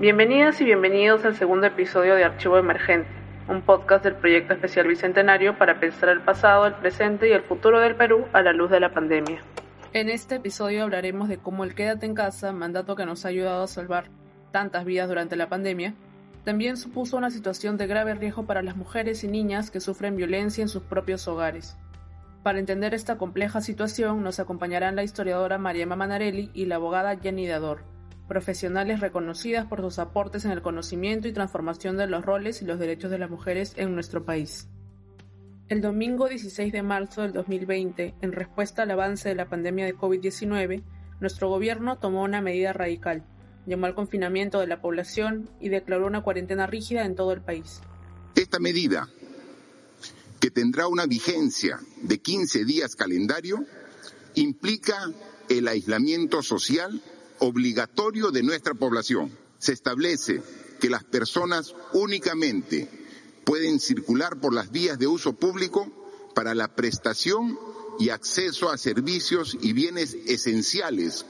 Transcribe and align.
Bienvenidas 0.00 0.60
y 0.60 0.64
bienvenidos 0.64 1.24
al 1.24 1.34
segundo 1.34 1.66
episodio 1.66 2.14
de 2.14 2.22
Archivo 2.22 2.56
Emergente, 2.56 3.08
un 3.48 3.62
podcast 3.62 4.04
del 4.04 4.14
Proyecto 4.14 4.54
Especial 4.54 4.86
Bicentenario 4.86 5.58
para 5.58 5.80
pensar 5.80 6.10
el 6.10 6.20
pasado, 6.20 6.66
el 6.68 6.74
presente 6.74 7.28
y 7.28 7.32
el 7.32 7.42
futuro 7.42 7.80
del 7.80 7.96
Perú 7.96 8.28
a 8.32 8.40
la 8.40 8.52
luz 8.52 8.70
de 8.70 8.78
la 8.78 8.92
pandemia. 8.92 9.42
En 9.92 10.08
este 10.08 10.36
episodio 10.36 10.84
hablaremos 10.84 11.28
de 11.28 11.38
cómo 11.38 11.64
el 11.64 11.74
quédate 11.74 12.06
en 12.06 12.14
casa, 12.14 12.52
mandato 12.52 12.94
que 12.94 13.06
nos 13.06 13.24
ha 13.24 13.30
ayudado 13.30 13.64
a 13.64 13.66
salvar 13.66 14.04
tantas 14.52 14.84
vidas 14.84 15.08
durante 15.08 15.34
la 15.34 15.48
pandemia, 15.48 15.94
también 16.44 16.76
supuso 16.76 17.16
una 17.16 17.32
situación 17.32 17.76
de 17.76 17.88
grave 17.88 18.14
riesgo 18.14 18.46
para 18.46 18.62
las 18.62 18.76
mujeres 18.76 19.24
y 19.24 19.28
niñas 19.28 19.72
que 19.72 19.80
sufren 19.80 20.14
violencia 20.14 20.62
en 20.62 20.68
sus 20.68 20.84
propios 20.84 21.26
hogares. 21.26 21.76
Para 22.44 22.60
entender 22.60 22.94
esta 22.94 23.18
compleja 23.18 23.60
situación 23.60 24.22
nos 24.22 24.38
acompañarán 24.38 24.94
la 24.94 25.02
historiadora 25.02 25.58
Mariema 25.58 25.96
Manarelli 25.96 26.52
y 26.54 26.66
la 26.66 26.76
abogada 26.76 27.16
Jenny 27.16 27.48
Dador 27.48 27.97
profesionales 28.28 29.00
reconocidas 29.00 29.66
por 29.66 29.80
sus 29.80 29.98
aportes 29.98 30.44
en 30.44 30.52
el 30.52 30.62
conocimiento 30.62 31.26
y 31.26 31.32
transformación 31.32 31.96
de 31.96 32.06
los 32.06 32.24
roles 32.24 32.62
y 32.62 32.66
los 32.66 32.78
derechos 32.78 33.10
de 33.10 33.18
las 33.18 33.30
mujeres 33.30 33.72
en 33.76 33.94
nuestro 33.94 34.24
país. 34.24 34.68
El 35.68 35.80
domingo 35.80 36.28
16 36.28 36.72
de 36.72 36.82
marzo 36.82 37.22
del 37.22 37.32
2020, 37.32 38.14
en 38.20 38.32
respuesta 38.32 38.82
al 38.82 38.90
avance 38.90 39.28
de 39.28 39.34
la 39.34 39.48
pandemia 39.48 39.84
de 39.86 39.96
COVID-19, 39.96 40.82
nuestro 41.20 41.48
gobierno 41.48 41.98
tomó 41.98 42.22
una 42.22 42.40
medida 42.40 42.72
radical, 42.72 43.24
llamó 43.66 43.86
al 43.86 43.94
confinamiento 43.94 44.60
de 44.60 44.66
la 44.66 44.80
población 44.80 45.50
y 45.60 45.68
declaró 45.68 46.06
una 46.06 46.22
cuarentena 46.22 46.66
rígida 46.66 47.04
en 47.04 47.16
todo 47.16 47.32
el 47.32 47.42
país. 47.42 47.80
Esta 48.34 48.58
medida, 48.60 49.08
que 50.40 50.50
tendrá 50.50 50.86
una 50.86 51.06
vigencia 51.06 51.80
de 52.02 52.18
15 52.18 52.64
días 52.64 52.94
calendario, 52.94 53.64
implica 54.34 54.96
el 55.48 55.68
aislamiento 55.68 56.42
social 56.42 57.02
obligatorio 57.40 58.30
de 58.30 58.42
nuestra 58.42 58.74
población. 58.74 59.30
Se 59.58 59.72
establece 59.72 60.42
que 60.80 60.90
las 60.90 61.04
personas 61.04 61.74
únicamente 61.92 62.88
pueden 63.44 63.80
circular 63.80 64.40
por 64.40 64.54
las 64.54 64.70
vías 64.70 64.98
de 64.98 65.06
uso 65.06 65.32
público 65.32 65.86
para 66.34 66.54
la 66.54 66.68
prestación 66.68 67.58
y 67.98 68.10
acceso 68.10 68.70
a 68.70 68.78
servicios 68.78 69.56
y 69.60 69.72
bienes 69.72 70.14
esenciales. 70.26 71.26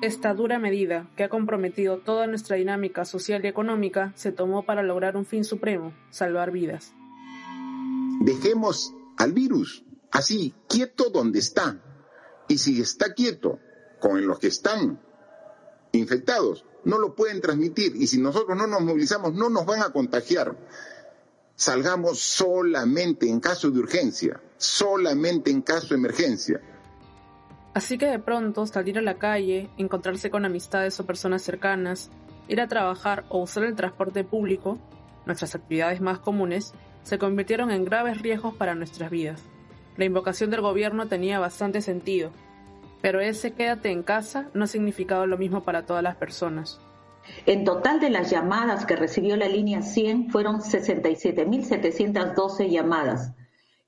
Esta 0.00 0.34
dura 0.34 0.58
medida, 0.58 1.10
que 1.16 1.24
ha 1.24 1.28
comprometido 1.28 1.98
toda 1.98 2.26
nuestra 2.26 2.56
dinámica 2.56 3.04
social 3.04 3.44
y 3.44 3.48
económica, 3.48 4.12
se 4.16 4.32
tomó 4.32 4.64
para 4.64 4.82
lograr 4.82 5.16
un 5.16 5.26
fin 5.26 5.44
supremo, 5.44 5.94
salvar 6.10 6.50
vidas. 6.50 6.92
Dejemos 8.20 8.92
al 9.16 9.32
virus 9.32 9.84
así, 10.10 10.54
quieto 10.68 11.10
donde 11.10 11.38
está. 11.38 11.80
Y 12.48 12.58
si 12.58 12.80
está 12.80 13.14
quieto, 13.14 13.58
con 14.04 14.26
los 14.26 14.38
que 14.38 14.48
están 14.48 15.00
infectados, 15.92 16.66
no 16.84 16.98
lo 16.98 17.14
pueden 17.14 17.40
transmitir 17.40 17.96
y 17.96 18.06
si 18.06 18.20
nosotros 18.20 18.54
no 18.54 18.66
nos 18.66 18.82
movilizamos 18.82 19.32
no 19.32 19.48
nos 19.48 19.64
van 19.64 19.80
a 19.80 19.94
contagiar. 19.94 20.58
Salgamos 21.54 22.18
solamente 22.18 23.26
en 23.30 23.40
caso 23.40 23.70
de 23.70 23.78
urgencia, 23.78 24.42
solamente 24.58 25.50
en 25.50 25.62
caso 25.62 25.88
de 25.88 25.94
emergencia. 25.94 26.60
Así 27.72 27.96
que 27.96 28.04
de 28.04 28.18
pronto 28.18 28.66
salir 28.66 28.98
a 28.98 29.00
la 29.00 29.16
calle, 29.16 29.70
encontrarse 29.78 30.30
con 30.30 30.44
amistades 30.44 31.00
o 31.00 31.06
personas 31.06 31.40
cercanas, 31.40 32.10
ir 32.46 32.60
a 32.60 32.68
trabajar 32.68 33.24
o 33.30 33.40
usar 33.40 33.64
el 33.64 33.74
transporte 33.74 34.22
público, 34.22 34.78
nuestras 35.24 35.54
actividades 35.54 36.02
más 36.02 36.18
comunes, 36.18 36.74
se 37.04 37.18
convirtieron 37.18 37.70
en 37.70 37.86
graves 37.86 38.20
riesgos 38.20 38.54
para 38.54 38.74
nuestras 38.74 39.10
vidas. 39.10 39.40
La 39.96 40.04
invocación 40.04 40.50
del 40.50 40.60
gobierno 40.60 41.08
tenía 41.08 41.38
bastante 41.38 41.80
sentido, 41.80 42.32
pero 43.04 43.20
ese 43.20 43.52
quédate 43.52 43.90
en 43.90 44.02
casa 44.02 44.48
no 44.54 44.64
ha 44.64 44.66
significado 44.66 45.26
lo 45.26 45.36
mismo 45.36 45.62
para 45.62 45.84
todas 45.84 46.02
las 46.02 46.16
personas. 46.16 46.80
En 47.44 47.66
total 47.66 48.00
de 48.00 48.08
las 48.08 48.30
llamadas 48.30 48.86
que 48.86 48.96
recibió 48.96 49.36
la 49.36 49.46
línea 49.46 49.82
100 49.82 50.30
fueron 50.30 50.60
67.712 50.60 52.70
llamadas. 52.70 53.32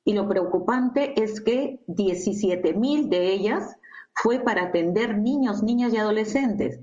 Y 0.04 0.12
lo 0.12 0.28
preocupante 0.28 1.22
es 1.22 1.40
que 1.40 1.82
17.000 1.88 3.08
de 3.08 3.32
ellas 3.32 3.78
fue 4.12 4.40
para 4.40 4.64
atender 4.64 5.16
niños, 5.16 5.62
niñas 5.62 5.94
y 5.94 5.96
adolescentes. 5.96 6.80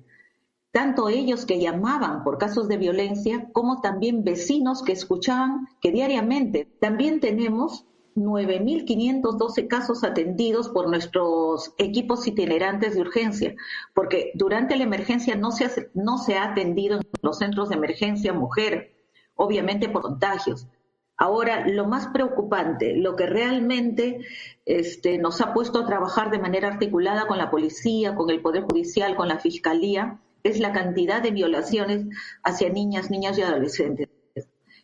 Tanto 0.71 1.09
ellos 1.09 1.45
que 1.45 1.59
llamaban 1.59 2.23
por 2.23 2.39
casos 2.39 2.67
de 2.67 2.77
violencia 2.77 3.49
como 3.53 3.79
también 3.79 4.23
vecinos 4.23 4.81
que 4.81 4.93
escuchaban 4.93 5.67
que 5.81 5.91
diariamente. 5.91 6.67
También 6.81 7.19
tenemos 7.19 7.85
9.512 8.15 9.67
casos 9.67 10.03
atendidos 10.03 10.69
por 10.69 10.89
nuestros 10.89 11.73
equipos 11.77 12.27
itinerantes 12.27 12.95
de 12.95 13.01
urgencia, 13.01 13.55
porque 13.93 14.31
durante 14.35 14.75
la 14.75 14.83
emergencia 14.83 15.35
no 15.35 15.51
se, 15.51 15.65
ha, 15.65 15.71
no 15.93 16.17
se 16.17 16.37
ha 16.37 16.51
atendido 16.51 16.97
en 16.97 17.03
los 17.21 17.39
centros 17.39 17.69
de 17.69 17.75
emergencia 17.75 18.33
mujer, 18.33 18.95
obviamente 19.35 19.89
por 19.89 20.01
contagios. 20.01 20.67
Ahora, 21.15 21.67
lo 21.67 21.85
más 21.85 22.07
preocupante, 22.07 22.95
lo 22.95 23.15
que 23.15 23.27
realmente 23.27 24.25
este, 24.65 25.17
nos 25.19 25.41
ha 25.41 25.53
puesto 25.53 25.79
a 25.79 25.85
trabajar 25.85 26.31
de 26.31 26.39
manera 26.39 26.67
articulada 26.67 27.27
con 27.27 27.37
la 27.37 27.51
policía, 27.51 28.15
con 28.15 28.29
el 28.29 28.41
Poder 28.41 28.63
Judicial, 28.63 29.15
con 29.15 29.27
la 29.27 29.39
Fiscalía, 29.39 30.19
es 30.41 30.59
la 30.59 30.73
cantidad 30.73 31.21
de 31.21 31.31
violaciones 31.31 32.05
hacia 32.43 32.69
niñas, 32.69 33.09
niñas 33.09 33.37
y 33.37 33.43
adolescentes. 33.43 34.09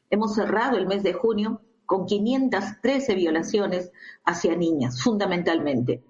Hemos 0.09 0.35
cerrado 0.35 0.77
el 0.77 0.87
mes 0.87 1.03
de 1.03 1.13
junio 1.13 1.61
con 1.89 2.05
513 2.05 3.15
violaciones 3.15 3.91
hacia 4.23 4.55
niñas, 4.55 5.01
fundamentalmente. 5.01 6.03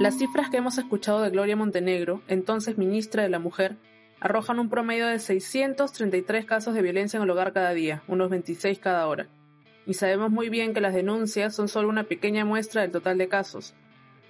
Las 0.00 0.16
cifras 0.16 0.48
que 0.48 0.56
hemos 0.56 0.78
escuchado 0.78 1.20
de 1.20 1.28
Gloria 1.28 1.54
Montenegro, 1.54 2.22
entonces 2.28 2.78
ministra 2.78 3.22
de 3.22 3.28
la 3.28 3.40
Mujer, 3.40 3.76
arrojan 4.20 4.58
un 4.58 4.70
promedio 4.70 5.06
de 5.06 5.18
633 5.18 6.46
casos 6.46 6.72
de 6.72 6.80
violencia 6.80 7.18
en 7.18 7.24
el 7.24 7.30
hogar 7.30 7.52
cada 7.52 7.74
día, 7.74 8.02
unos 8.08 8.30
26 8.30 8.78
cada 8.78 9.06
hora. 9.06 9.28
Y 9.84 9.92
sabemos 9.92 10.30
muy 10.30 10.48
bien 10.48 10.72
que 10.72 10.80
las 10.80 10.94
denuncias 10.94 11.54
son 11.54 11.68
solo 11.68 11.90
una 11.90 12.04
pequeña 12.04 12.46
muestra 12.46 12.80
del 12.80 12.90
total 12.90 13.18
de 13.18 13.28
casos, 13.28 13.74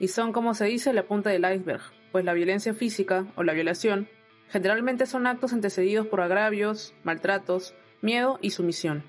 y 0.00 0.08
son, 0.08 0.32
como 0.32 0.52
se 0.54 0.64
dice, 0.64 0.92
la 0.92 1.04
punta 1.04 1.30
del 1.30 1.46
iceberg, 1.48 1.82
pues 2.10 2.24
la 2.24 2.32
violencia 2.32 2.74
física 2.74 3.24
o 3.36 3.44
la 3.44 3.52
violación 3.52 4.08
generalmente 4.48 5.06
son 5.06 5.28
actos 5.28 5.52
antecedidos 5.52 6.08
por 6.08 6.22
agravios, 6.22 6.92
maltratos, 7.04 7.76
miedo 8.02 8.40
y 8.42 8.50
sumisión. 8.50 9.04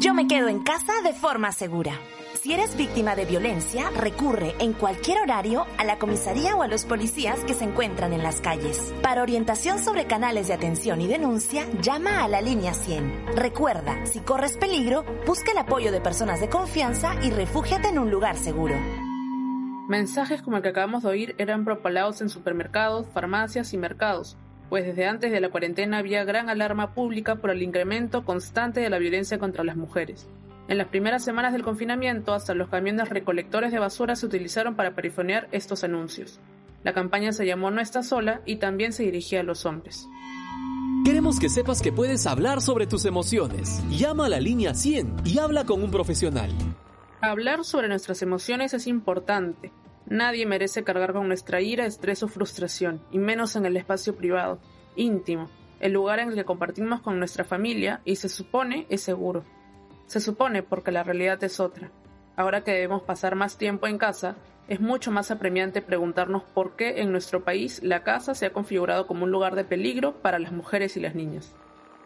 Yo 0.00 0.14
me 0.14 0.26
quedo 0.26 0.48
en 0.48 0.60
casa 0.60 0.92
de 1.02 1.12
forma 1.12 1.52
segura. 1.52 1.92
Si 2.40 2.54
eres 2.54 2.76
víctima 2.76 3.16
de 3.16 3.26
violencia, 3.26 3.90
recurre 3.90 4.54
en 4.60 4.72
cualquier 4.72 5.18
horario 5.18 5.66
a 5.76 5.84
la 5.84 5.98
comisaría 5.98 6.56
o 6.56 6.62
a 6.62 6.68
los 6.68 6.86
policías 6.86 7.40
que 7.44 7.52
se 7.54 7.64
encuentran 7.64 8.12
en 8.14 8.22
las 8.22 8.40
calles. 8.40 8.94
Para 9.02 9.20
orientación 9.20 9.78
sobre 9.78 10.06
canales 10.06 10.48
de 10.48 10.54
atención 10.54 11.02
y 11.02 11.06
denuncia, 11.06 11.66
llama 11.82 12.24
a 12.24 12.28
la 12.28 12.40
línea 12.40 12.72
100. 12.72 13.36
Recuerda, 13.36 14.06
si 14.06 14.20
corres 14.20 14.56
peligro, 14.56 15.04
busca 15.26 15.52
el 15.52 15.58
apoyo 15.58 15.92
de 15.92 16.00
personas 16.00 16.40
de 16.40 16.48
confianza 16.48 17.14
y 17.22 17.30
refúgiate 17.30 17.88
en 17.88 17.98
un 17.98 18.10
lugar 18.10 18.38
seguro. 18.38 18.76
Mensajes 19.88 20.40
como 20.40 20.56
el 20.56 20.62
que 20.62 20.68
acabamos 20.70 21.02
de 21.02 21.08
oír 21.10 21.34
eran 21.36 21.64
propalados 21.64 22.20
en 22.22 22.30
supermercados, 22.30 23.08
farmacias 23.12 23.74
y 23.74 23.76
mercados, 23.76 24.38
pues 24.70 24.86
desde 24.86 25.06
antes 25.06 25.32
de 25.32 25.40
la 25.40 25.50
cuarentena 25.50 25.98
había 25.98 26.24
gran 26.24 26.48
alarma 26.48 26.94
pública 26.94 27.36
por 27.36 27.50
el 27.50 27.60
incremento 27.60 28.24
constante 28.24 28.80
de 28.80 28.88
la 28.88 28.98
violencia 28.98 29.38
contra 29.38 29.64
las 29.64 29.76
mujeres. 29.76 30.28
En 30.68 30.78
las 30.78 30.86
primeras 30.86 31.24
semanas 31.24 31.52
del 31.52 31.64
confinamiento, 31.64 32.32
hasta 32.32 32.54
los 32.54 32.68
camiones 32.68 33.08
recolectores 33.08 33.72
de 33.72 33.80
basura 33.80 34.14
se 34.14 34.24
utilizaron 34.24 34.76
para 34.76 34.94
perifonear 34.94 35.48
estos 35.50 35.82
anuncios. 35.82 36.38
La 36.84 36.94
campaña 36.94 37.32
se 37.32 37.44
llamó 37.44 37.72
No 37.72 37.80
estás 37.80 38.06
sola 38.06 38.42
y 38.46 38.56
también 38.56 38.92
se 38.92 39.02
dirigía 39.02 39.40
a 39.40 39.42
los 39.42 39.66
hombres. 39.66 40.08
Queremos 41.04 41.40
que 41.40 41.48
sepas 41.48 41.82
que 41.82 41.92
puedes 41.92 42.28
hablar 42.28 42.60
sobre 42.60 42.86
tus 42.86 43.04
emociones. 43.04 43.82
Llama 43.90 44.26
a 44.26 44.28
la 44.28 44.38
línea 44.38 44.74
100 44.74 45.22
y 45.24 45.40
habla 45.40 45.64
con 45.64 45.82
un 45.82 45.90
profesional. 45.90 46.50
Hablar 47.20 47.64
sobre 47.64 47.88
nuestras 47.88 48.22
emociones 48.22 48.72
es 48.72 48.86
importante, 48.86 49.72
Nadie 50.10 50.44
merece 50.44 50.82
cargar 50.82 51.12
con 51.12 51.28
nuestra 51.28 51.60
ira, 51.60 51.86
estrés 51.86 52.24
o 52.24 52.28
frustración, 52.28 53.00
y 53.12 53.18
menos 53.18 53.54
en 53.54 53.64
el 53.64 53.76
espacio 53.76 54.16
privado, 54.16 54.60
íntimo, 54.96 55.48
el 55.78 55.92
lugar 55.92 56.18
en 56.18 56.30
el 56.30 56.34
que 56.34 56.44
compartimos 56.44 57.00
con 57.00 57.20
nuestra 57.20 57.44
familia 57.44 58.00
y 58.04 58.16
se 58.16 58.28
supone 58.28 58.86
es 58.90 59.02
seguro. 59.02 59.44
Se 60.06 60.18
supone 60.18 60.64
porque 60.64 60.90
la 60.90 61.04
realidad 61.04 61.42
es 61.44 61.60
otra. 61.60 61.92
Ahora 62.34 62.64
que 62.64 62.72
debemos 62.72 63.02
pasar 63.02 63.36
más 63.36 63.56
tiempo 63.56 63.86
en 63.86 63.98
casa, 63.98 64.34
es 64.66 64.80
mucho 64.80 65.12
más 65.12 65.30
apremiante 65.30 65.80
preguntarnos 65.80 66.42
por 66.42 66.74
qué 66.74 67.00
en 67.00 67.12
nuestro 67.12 67.44
país 67.44 67.80
la 67.80 68.02
casa 68.02 68.34
se 68.34 68.46
ha 68.46 68.52
configurado 68.52 69.06
como 69.06 69.24
un 69.24 69.30
lugar 69.30 69.54
de 69.54 69.64
peligro 69.64 70.20
para 70.22 70.40
las 70.40 70.50
mujeres 70.50 70.96
y 70.96 71.00
las 71.00 71.14
niñas. 71.14 71.54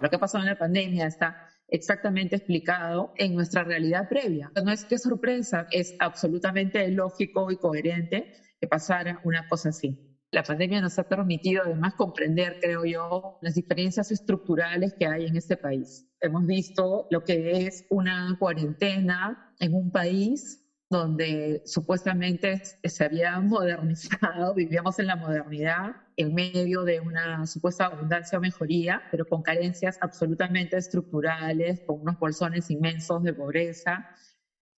Lo 0.02 0.10
que 0.10 0.18
pasado 0.18 0.44
en 0.44 0.50
la 0.50 0.58
pandemia 0.58 1.06
está 1.06 1.53
exactamente 1.68 2.36
explicado 2.36 3.12
en 3.16 3.34
nuestra 3.34 3.64
realidad 3.64 4.06
previa. 4.08 4.50
No 4.64 4.70
es 4.72 4.84
que 4.84 4.98
sorpresa, 4.98 5.66
es 5.70 5.94
absolutamente 5.98 6.90
lógico 6.90 7.50
y 7.50 7.56
coherente 7.56 8.26
que 8.60 8.68
pasara 8.68 9.18
una 9.22 9.42
cosa 9.44 9.70
así. 9.70 9.98
La 10.30 10.42
pandemia 10.42 10.80
nos 10.80 10.98
ha 10.98 11.04
permitido 11.04 11.62
además 11.64 11.94
comprender, 11.94 12.56
creo 12.60 12.84
yo, 12.84 13.36
las 13.40 13.54
diferencias 13.54 14.10
estructurales 14.10 14.92
que 14.98 15.06
hay 15.06 15.26
en 15.26 15.36
este 15.36 15.56
país. 15.56 16.04
Hemos 16.20 16.44
visto 16.46 17.06
lo 17.08 17.22
que 17.22 17.66
es 17.66 17.84
una 17.88 18.34
cuarentena 18.38 19.36
en 19.60 19.74
un 19.74 19.90
país 19.90 20.58
donde 20.90 21.62
supuestamente 21.64 22.60
se 22.82 23.04
había 23.04 23.40
modernizado, 23.40 24.54
vivíamos 24.54 24.98
en 24.98 25.06
la 25.06 25.16
modernidad 25.16 25.96
en 26.16 26.34
medio 26.34 26.82
de 26.84 27.00
una 27.00 27.46
supuesta 27.46 27.86
abundancia 27.86 28.38
o 28.38 28.40
mejoría, 28.40 29.02
pero 29.10 29.26
con 29.26 29.42
carencias 29.42 29.98
absolutamente 30.00 30.76
estructurales, 30.76 31.82
con 31.84 32.00
unos 32.00 32.18
bolsones 32.18 32.70
inmensos 32.70 33.22
de 33.22 33.34
pobreza 33.34 34.06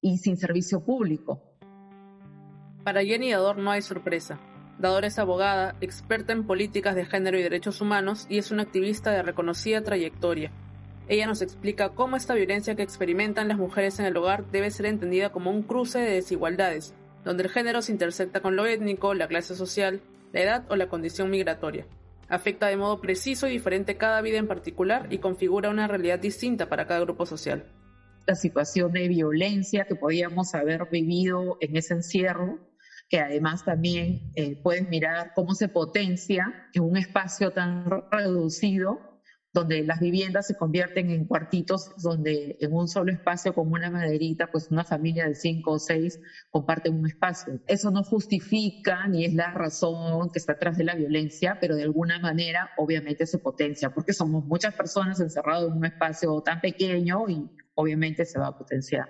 y 0.02 0.18
sin 0.18 0.38
servicio 0.38 0.80
público. 0.84 1.44
Para 2.84 3.04
Jenny 3.04 3.34
Ador 3.34 3.58
no 3.58 3.72
hay 3.72 3.82
sorpresa. 3.82 4.40
Dador 4.78 5.06
es 5.06 5.20
abogada, 5.20 5.76
experta 5.82 6.34
en 6.34 6.46
políticas 6.46 6.96
de 6.96 7.06
género 7.06 7.40
y 7.40 7.44
derechos 7.44 7.82
humanos 7.82 8.28
y 8.30 8.38
es 8.38 8.52
una 8.52 8.64
activista 8.64 9.12
de 9.12 9.24
reconocida 9.24 9.82
trayectoria. 9.82 10.52
Ella 11.08 11.28
nos 11.28 11.42
explica 11.42 11.90
cómo 11.90 12.16
esta 12.16 12.34
violencia 12.34 12.76
que 12.76 12.82
experimentan 12.82 13.48
las 13.48 13.58
mujeres 13.58 14.00
en 14.00 14.06
el 14.06 14.18
hogar 14.18 14.50
debe 14.50 14.72
ser 14.72 14.88
entendida 14.88 15.32
como 15.32 15.52
un 15.52 15.62
cruce 15.62 16.00
de 16.00 16.12
desigualdades, 16.12 16.96
donde 17.24 17.44
el 17.44 17.50
género 17.50 17.82
se 17.82 17.92
intersecta 17.92 18.42
con 18.42 18.56
lo 18.56 18.66
étnico, 18.66 19.14
la 19.14 19.28
clase 19.28 19.56
social, 19.56 20.02
la 20.34 20.42
edad 20.42 20.66
o 20.70 20.76
la 20.76 20.90
condición 20.90 21.30
migratoria. 21.30 21.86
Afecta 22.28 22.68
de 22.68 22.78
modo 22.78 23.02
preciso 23.02 23.48
y 23.48 23.52
diferente 23.52 23.98
cada 23.98 24.22
vida 24.22 24.40
en 24.40 24.48
particular 24.48 25.08
y 25.12 25.20
configura 25.20 25.70
una 25.70 25.88
realidad 25.88 26.18
distinta 26.18 26.70
para 26.70 26.88
cada 26.88 27.02
grupo 27.02 27.28
social. 27.28 27.72
La 28.26 28.34
situación 28.34 28.92
de 28.92 29.08
violencia 29.08 29.86
que 29.86 29.96
podíamos 29.96 30.56
haber 30.56 30.88
vivido 30.90 31.58
en 31.62 31.78
ese 31.78 31.94
encierro 31.94 32.60
que 33.10 33.20
además 33.20 33.64
también 33.64 34.32
eh, 34.36 34.60
puedes 34.62 34.88
mirar 34.90 35.34
cómo 35.36 35.54
se 35.54 35.68
potencia 35.68 36.68
en 36.74 36.84
un 36.84 36.98
espacio 36.98 37.52
tan 37.52 37.86
reducido 38.12 39.15
donde 39.56 39.84
las 39.86 40.00
viviendas 40.00 40.46
se 40.48 40.54
convierten 40.56 41.10
en 41.10 41.26
cuartitos, 41.26 41.90
donde 41.96 42.56
en 42.60 42.74
un 42.74 42.88
solo 42.90 43.12
espacio 43.14 43.54
con 43.54 43.72
una 43.72 43.90
maderita, 43.90 44.48
pues 44.48 44.70
una 44.70 44.84
familia 44.84 45.26
de 45.28 45.34
cinco 45.34 45.72
o 45.72 45.80
seis 45.80 46.20
comparten 46.50 46.94
un 46.94 47.08
espacio. 47.08 47.62
Eso 47.66 47.90
no 47.90 48.04
justifica 48.04 49.08
ni 49.08 49.24
es 49.26 49.34
la 49.34 49.54
razón 49.54 50.30
que 50.32 50.40
está 50.40 50.54
atrás 50.54 50.76
de 50.76 50.84
la 50.84 50.96
violencia, 50.96 51.58
pero 51.60 51.76
de 51.76 51.84
alguna 51.84 52.20
manera 52.20 52.70
obviamente 52.76 53.26
se 53.26 53.40
potencia, 53.40 53.90
porque 53.90 54.14
somos 54.14 54.44
muchas 54.46 54.74
personas 54.74 55.20
encerradas 55.22 55.70
en 55.70 55.78
un 55.78 55.86
espacio 55.86 56.42
tan 56.42 56.60
pequeño 56.60 57.30
y 57.30 57.50
obviamente 57.76 58.26
se 58.26 58.38
va 58.40 58.48
a 58.48 58.52
potenciar 58.52 59.06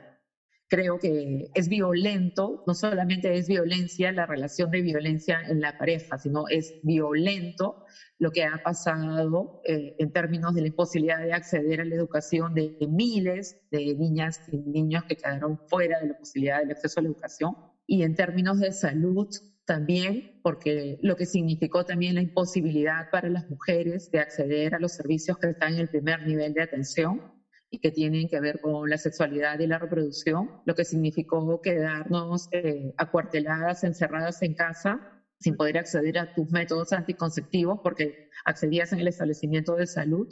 creo 0.68 0.98
que 1.00 1.48
es 1.54 1.68
violento, 1.68 2.64
no 2.66 2.74
solamente 2.74 3.38
es 3.38 3.48
violencia 3.48 4.12
la 4.12 4.26
relación 4.26 4.72
de 4.72 4.82
violencia 4.82 5.42
en 5.48 5.62
la 5.62 5.78
pareja, 5.78 6.18
sino 6.18 6.46
es 6.50 6.76
violento 6.82 7.78
lo 8.18 8.32
que 8.32 8.44
ha 8.44 8.58
pasado 8.64 9.62
eh, 9.64 9.94
en 9.98 10.12
términos 10.12 10.54
de 10.54 10.62
la 10.62 10.68
imposibilidad 10.68 11.20
de 11.20 11.34
acceder 11.34 11.82
a 11.82 11.86
la 11.86 11.96
educación 11.96 12.54
de, 12.54 12.76
miles 12.90 13.58
de 13.72 13.96
niñas 13.96 14.42
y 14.48 14.58
niños 14.58 15.04
que 15.08 15.16
quedaron 15.16 15.60
fuera 15.68 16.00
de 16.00 16.08
la 16.08 16.14
posibilidad 16.14 16.60
del 16.60 16.72
acceso 16.72 17.00
a 17.00 17.04
la 17.04 17.10
educación. 17.10 17.56
Y 17.88 18.04
en 18.04 18.16
términos 18.16 18.60
de 18.60 18.72
salud 18.72 19.28
también, 19.66 20.24
porque 20.42 20.98
lo 21.02 21.16
que 21.16 21.26
significó 21.26 21.84
también 21.84 22.16
la 22.16 22.22
imposibilidad 22.22 23.10
para 23.12 23.30
las 23.30 23.48
mujeres 23.50 24.10
de 24.12 24.20
acceder 24.20 24.76
a 24.76 24.80
los 24.80 24.94
servicios 24.94 25.38
que 25.38 25.50
están 25.50 25.74
en 25.74 25.80
el 25.80 25.90
primer 25.90 26.22
nivel 26.26 26.54
de 26.54 26.62
atención, 26.62 27.22
y 27.70 27.80
que 27.80 27.92
tienen 27.92 28.28
que 28.28 28.40
ver 28.40 28.60
con 28.62 28.90
la 28.90 28.98
sexualidad 28.98 29.60
y 29.60 29.68
la 29.68 29.80
reproducción, 29.80 30.62
lo 30.66 30.76
que 30.76 30.86
significó 30.86 31.62
quedarnos 31.62 32.48
eh, 32.52 32.94
acuarteladas, 32.98 33.84
encerradas 33.84 34.42
en 34.42 34.54
casa, 34.54 35.24
sin 35.40 35.58
poder 35.58 35.78
acceder 35.78 36.18
a 36.18 36.34
tus 36.34 36.50
métodos 36.52 36.94
anticonceptivos 36.94 37.80
porque 37.84 38.30
accedías 38.46 38.94
en 38.94 39.00
el 39.00 39.08
establecimiento 39.08 39.76
de 39.76 39.88
salud 39.88 40.28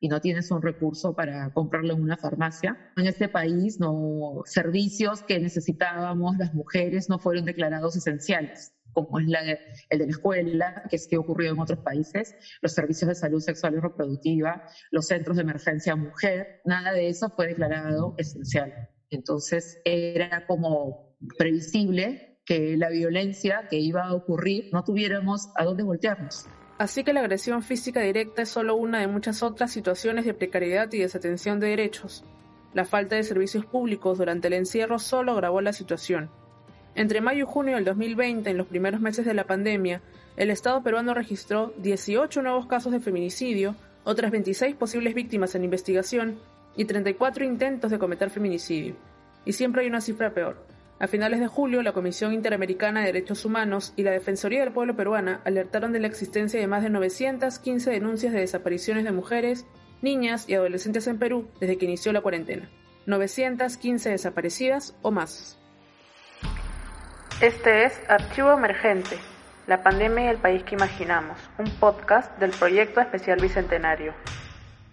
y 0.00 0.08
no 0.08 0.20
tienes 0.20 0.50
un 0.50 0.60
recurso 0.60 1.14
para 1.14 1.50
comprarlo 1.52 1.94
en 1.94 2.02
una 2.02 2.16
farmacia. 2.16 2.76
En 2.96 3.06
este 3.06 3.28
país, 3.28 3.78
no 3.78 4.42
servicios 4.44 5.22
que 5.22 5.38
necesitábamos 5.38 6.36
las 6.36 6.52
mujeres 6.52 7.08
no 7.08 7.18
fueron 7.18 7.44
declarados 7.44 7.96
esenciales 7.96 8.72
como 8.92 9.18
es 9.18 9.26
el 9.88 9.98
de 9.98 10.06
la 10.06 10.10
escuela, 10.10 10.82
que 10.90 10.98
que 11.08 11.18
ocurrió 11.18 11.52
en 11.52 11.60
otros 11.60 11.80
países, 11.80 12.34
los 12.60 12.72
servicios 12.72 13.08
de 13.08 13.14
salud 13.14 13.40
sexual 13.40 13.74
y 13.74 13.80
reproductiva, 13.80 14.62
los 14.90 15.06
centros 15.06 15.36
de 15.36 15.42
emergencia 15.42 15.96
mujer, 15.96 16.60
nada 16.64 16.92
de 16.92 17.08
eso 17.08 17.30
fue 17.30 17.48
declarado 17.48 18.14
esencial. 18.18 18.88
Entonces 19.10 19.80
era 19.84 20.46
como 20.46 21.16
previsible 21.38 22.38
que 22.44 22.76
la 22.76 22.88
violencia 22.88 23.68
que 23.68 23.78
iba 23.78 24.04
a 24.04 24.14
ocurrir 24.14 24.70
no 24.72 24.84
tuviéramos 24.84 25.50
a 25.56 25.64
dónde 25.64 25.82
voltearnos. 25.82 26.46
Así 26.78 27.04
que 27.04 27.12
la 27.12 27.20
agresión 27.20 27.62
física 27.62 28.00
directa 28.00 28.42
es 28.42 28.48
solo 28.48 28.74
una 28.74 29.00
de 29.00 29.06
muchas 29.06 29.42
otras 29.42 29.70
situaciones 29.70 30.24
de 30.24 30.34
precariedad 30.34 30.92
y 30.92 30.98
desatención 30.98 31.60
de 31.60 31.68
derechos. 31.68 32.24
La 32.74 32.84
falta 32.84 33.16
de 33.16 33.22
servicios 33.22 33.66
públicos 33.66 34.18
durante 34.18 34.48
el 34.48 34.54
encierro 34.54 34.98
solo 34.98 35.32
agravó 35.32 35.60
la 35.60 35.72
situación 35.72 36.30
entre 36.94 37.20
mayo 37.20 37.44
y 37.44 37.48
junio 37.48 37.76
del 37.76 37.84
2020, 37.84 38.50
en 38.50 38.56
los 38.58 38.66
primeros 38.66 39.00
meses 39.00 39.24
de 39.24 39.34
la 39.34 39.44
pandemia, 39.44 40.02
el 40.36 40.50
Estado 40.50 40.82
peruano 40.82 41.14
registró 41.14 41.72
18 41.78 42.42
nuevos 42.42 42.66
casos 42.66 42.92
de 42.92 43.00
feminicidio, 43.00 43.76
otras 44.04 44.30
26 44.30 44.76
posibles 44.76 45.14
víctimas 45.14 45.54
en 45.54 45.64
investigación 45.64 46.38
y 46.76 46.84
34 46.84 47.44
intentos 47.44 47.90
de 47.90 47.98
cometer 47.98 48.30
feminicidio. 48.30 48.96
Y 49.44 49.52
siempre 49.52 49.82
hay 49.82 49.88
una 49.88 50.00
cifra 50.00 50.32
peor. 50.32 50.56
A 50.98 51.08
finales 51.08 51.40
de 51.40 51.48
julio, 51.48 51.82
la 51.82 51.92
Comisión 51.92 52.32
Interamericana 52.32 53.00
de 53.00 53.06
Derechos 53.06 53.44
Humanos 53.44 53.92
y 53.96 54.02
la 54.02 54.12
Defensoría 54.12 54.60
del 54.60 54.72
Pueblo 54.72 54.94
Peruana 54.94 55.40
alertaron 55.44 55.92
de 55.92 56.00
la 56.00 56.06
existencia 56.06 56.60
de 56.60 56.68
más 56.68 56.82
de 56.82 56.90
915 56.90 57.90
denuncias 57.90 58.32
de 58.32 58.40
desapariciones 58.40 59.04
de 59.04 59.12
mujeres, 59.12 59.66
niñas 60.00 60.48
y 60.48 60.54
adolescentes 60.54 61.06
en 61.08 61.18
Perú 61.18 61.48
desde 61.58 61.76
que 61.76 61.86
inició 61.86 62.12
la 62.12 62.20
cuarentena. 62.20 62.70
915 63.06 64.10
desaparecidas 64.10 64.94
o 65.02 65.10
más. 65.10 65.58
Este 67.42 67.86
es 67.86 68.00
Archivo 68.08 68.52
Emergente, 68.52 69.18
la 69.66 69.82
pandemia 69.82 70.26
y 70.26 70.28
el 70.28 70.36
país 70.36 70.62
que 70.62 70.76
imaginamos, 70.76 71.36
un 71.58 71.68
podcast 71.80 72.38
del 72.38 72.52
proyecto 72.52 73.00
especial 73.00 73.40
Bicentenario. 73.42 74.14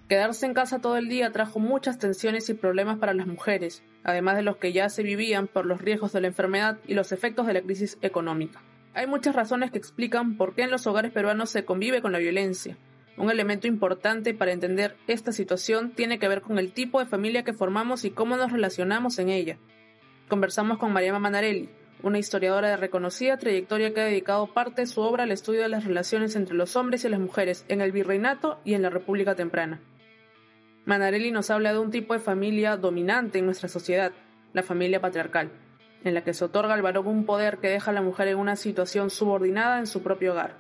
Quedarse 0.08 0.48
en 0.48 0.56
casa 0.56 0.80
todo 0.80 0.98
el 0.98 1.10
día 1.10 1.32
trajo 1.32 1.60
muchas 1.60 2.00
tensiones 2.00 2.50
y 2.50 2.56
problemas 2.56 2.98
para 2.98 3.14
las 3.14 3.28
mujeres, 3.28 3.84
además 4.04 4.36
de 4.36 4.42
los 4.42 4.58
que 4.58 4.74
ya 4.74 4.90
se 4.90 5.04
vivían 5.04 5.46
por 5.46 5.68
los 5.68 5.80
riesgos 5.80 6.12
de 6.12 6.22
la 6.22 6.28
enfermedad 6.28 6.80
y 6.88 6.96
los 6.96 7.12
efectos 7.12 7.46
de 7.46 7.54
la 7.54 7.62
crisis 7.62 8.00
económica. 8.02 8.64
Hay 8.96 9.06
muchas 9.06 9.36
razones 9.36 9.70
que 9.70 9.78
explican 9.78 10.36
por 10.36 10.56
qué 10.56 10.64
en 10.64 10.72
los 10.72 10.88
hogares 10.88 11.12
peruanos 11.12 11.52
se 11.52 11.66
convive 11.66 12.02
con 12.02 12.14
la 12.14 12.18
violencia. 12.18 12.80
Un 13.16 13.30
elemento 13.30 13.68
importante 13.68 14.34
para 14.34 14.54
entender 14.54 14.98
esta 15.06 15.32
situación 15.34 15.92
tiene 15.92 16.18
que 16.18 16.28
ver 16.28 16.42
con 16.42 16.58
el 16.58 16.72
tipo 16.72 17.00
de 17.00 17.06
familia 17.06 17.44
que 17.44 17.54
formamos 17.54 18.06
y 18.06 18.10
cómo 18.10 18.38
nos 18.38 18.52
relacionamos 18.52 19.20
en 19.20 19.30
ella. 19.30 19.60
Conversamos 20.28 20.80
con 20.80 20.92
Mariama 20.92 21.20
Manarelli, 21.20 21.70
una 22.02 22.20
historiadora 22.20 22.70
de 22.70 22.78
reconocida 22.78 23.38
trayectoria 23.38 23.94
que 23.94 24.02
ha 24.02 24.06
dedicado 24.06 24.48
parte 24.48 24.82
de 24.82 24.88
su 24.88 25.02
obra 25.02 25.24
al 25.24 25.32
estudio 25.32 25.62
de 25.62 25.70
las 25.70 25.84
relaciones 25.84 26.36
entre 26.36 26.56
los 26.56 26.76
hombres 26.76 27.04
y 27.04 27.10
las 27.10 27.20
mujeres 27.20 27.66
en 27.68 27.82
el 27.82 27.92
virreinato 27.92 28.60
y 28.64 28.74
en 28.74 28.82
la 28.82 28.90
República 28.90 29.36
temprana. 29.36 29.82
Manarelli 30.86 31.32
nos 31.32 31.50
habla 31.50 31.74
de 31.74 31.80
un 31.80 31.92
tipo 31.92 32.14
de 32.14 32.20
familia 32.20 32.78
dominante 32.78 33.40
en 33.40 33.46
nuestra 33.46 33.68
sociedad, 33.68 34.12
la 34.54 34.64
familia 34.64 35.02
patriarcal, 35.02 35.52
en 36.04 36.14
la 36.14 36.24
que 36.24 36.34
se 36.34 36.46
otorga 36.46 36.74
al 36.74 36.82
varón 36.82 37.08
un 37.08 37.26
poder 37.26 37.58
que 37.58 37.70
deja 37.70 37.92
a 37.92 37.94
la 37.94 38.02
mujer 38.02 38.30
en 38.30 38.38
una 38.38 38.56
situación 38.56 39.10
subordinada 39.10 39.80
en 39.80 39.88
su 39.88 40.02
propio 40.02 40.32
hogar. 40.32 40.56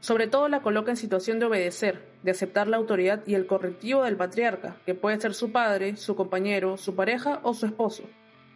Sobre 0.00 0.26
todo 0.26 0.48
la 0.48 0.60
coloca 0.60 0.90
en 0.90 0.96
situación 0.96 1.38
de 1.38 1.46
obedecer, 1.46 2.02
de 2.22 2.30
aceptar 2.30 2.68
la 2.68 2.76
autoridad 2.76 3.26
y 3.26 3.34
el 3.34 3.46
correctivo 3.46 4.04
del 4.04 4.16
patriarca, 4.16 4.76
que 4.86 4.94
puede 4.94 5.20
ser 5.20 5.34
su 5.34 5.50
padre, 5.50 5.96
su 5.96 6.14
compañero, 6.14 6.76
su 6.76 6.94
pareja 6.94 7.40
o 7.42 7.54
su 7.54 7.66
esposo. 7.66 8.04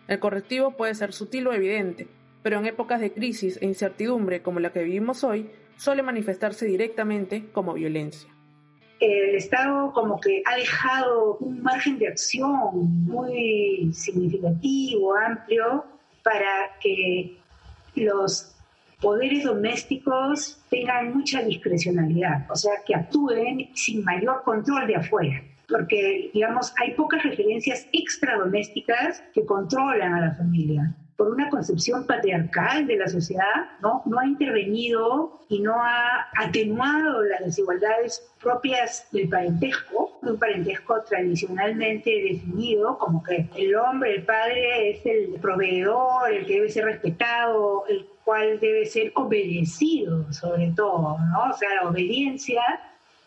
El 0.06 0.20
correctivo 0.20 0.76
puede 0.76 0.94
ser 0.94 1.12
sutil 1.12 1.46
o 1.46 1.52
evidente, 1.52 2.06
pero 2.42 2.58
en 2.58 2.66
épocas 2.66 3.00
de 3.00 3.12
crisis 3.12 3.58
e 3.60 3.66
incertidumbre 3.66 4.42
como 4.42 4.60
la 4.60 4.72
que 4.72 4.82
vivimos 4.82 5.24
hoy, 5.24 5.50
suele 5.76 6.02
manifestarse 6.02 6.66
directamente 6.66 7.50
como 7.52 7.74
violencia. 7.74 8.28
El 9.00 9.36
Estado 9.36 9.92
como 9.92 10.20
que 10.20 10.42
ha 10.44 10.56
dejado 10.56 11.36
un 11.36 11.62
margen 11.62 11.98
de 11.98 12.08
acción 12.08 13.04
muy 13.04 13.90
significativo, 13.92 15.14
amplio, 15.14 15.84
para 16.24 16.76
que 16.80 17.38
los 17.94 18.56
poderes 19.00 19.44
domésticos 19.44 20.60
tengan 20.68 21.16
mucha 21.16 21.42
discrecionalidad, 21.42 22.50
o 22.50 22.56
sea, 22.56 22.72
que 22.84 22.96
actúen 22.96 23.70
sin 23.74 24.02
mayor 24.02 24.42
control 24.42 24.88
de 24.88 24.96
afuera, 24.96 25.42
porque, 25.68 26.30
digamos, 26.34 26.74
hay 26.82 26.94
pocas 26.94 27.22
referencias 27.22 27.86
extradomésticas 27.92 29.22
que 29.32 29.46
controlan 29.46 30.14
a 30.14 30.20
la 30.20 30.34
familia 30.34 30.96
por 31.18 31.30
una 31.30 31.50
concepción 31.50 32.06
patriarcal 32.06 32.86
de 32.86 32.96
la 32.96 33.08
sociedad, 33.08 33.72
¿no? 33.82 34.02
no 34.06 34.20
ha 34.20 34.24
intervenido 34.24 35.40
y 35.48 35.58
no 35.58 35.74
ha 35.74 36.28
atenuado 36.36 37.24
las 37.24 37.44
desigualdades 37.44 38.24
propias 38.40 39.04
del 39.10 39.28
parentesco, 39.28 40.20
un 40.22 40.38
parentesco 40.38 41.02
tradicionalmente 41.02 42.08
definido 42.08 42.96
como 42.98 43.20
que 43.24 43.48
el 43.56 43.74
hombre, 43.74 44.14
el 44.14 44.22
padre 44.22 44.90
es 44.90 45.06
el 45.06 45.40
proveedor, 45.40 46.32
el 46.32 46.46
que 46.46 46.54
debe 46.54 46.70
ser 46.70 46.84
respetado, 46.84 47.84
el 47.88 48.06
cual 48.24 48.60
debe 48.60 48.86
ser 48.86 49.10
obedecido 49.16 50.32
sobre 50.32 50.70
todo, 50.76 51.18
¿no? 51.18 51.50
O 51.50 51.52
sea, 51.52 51.82
la 51.82 51.88
obediencia 51.88 52.62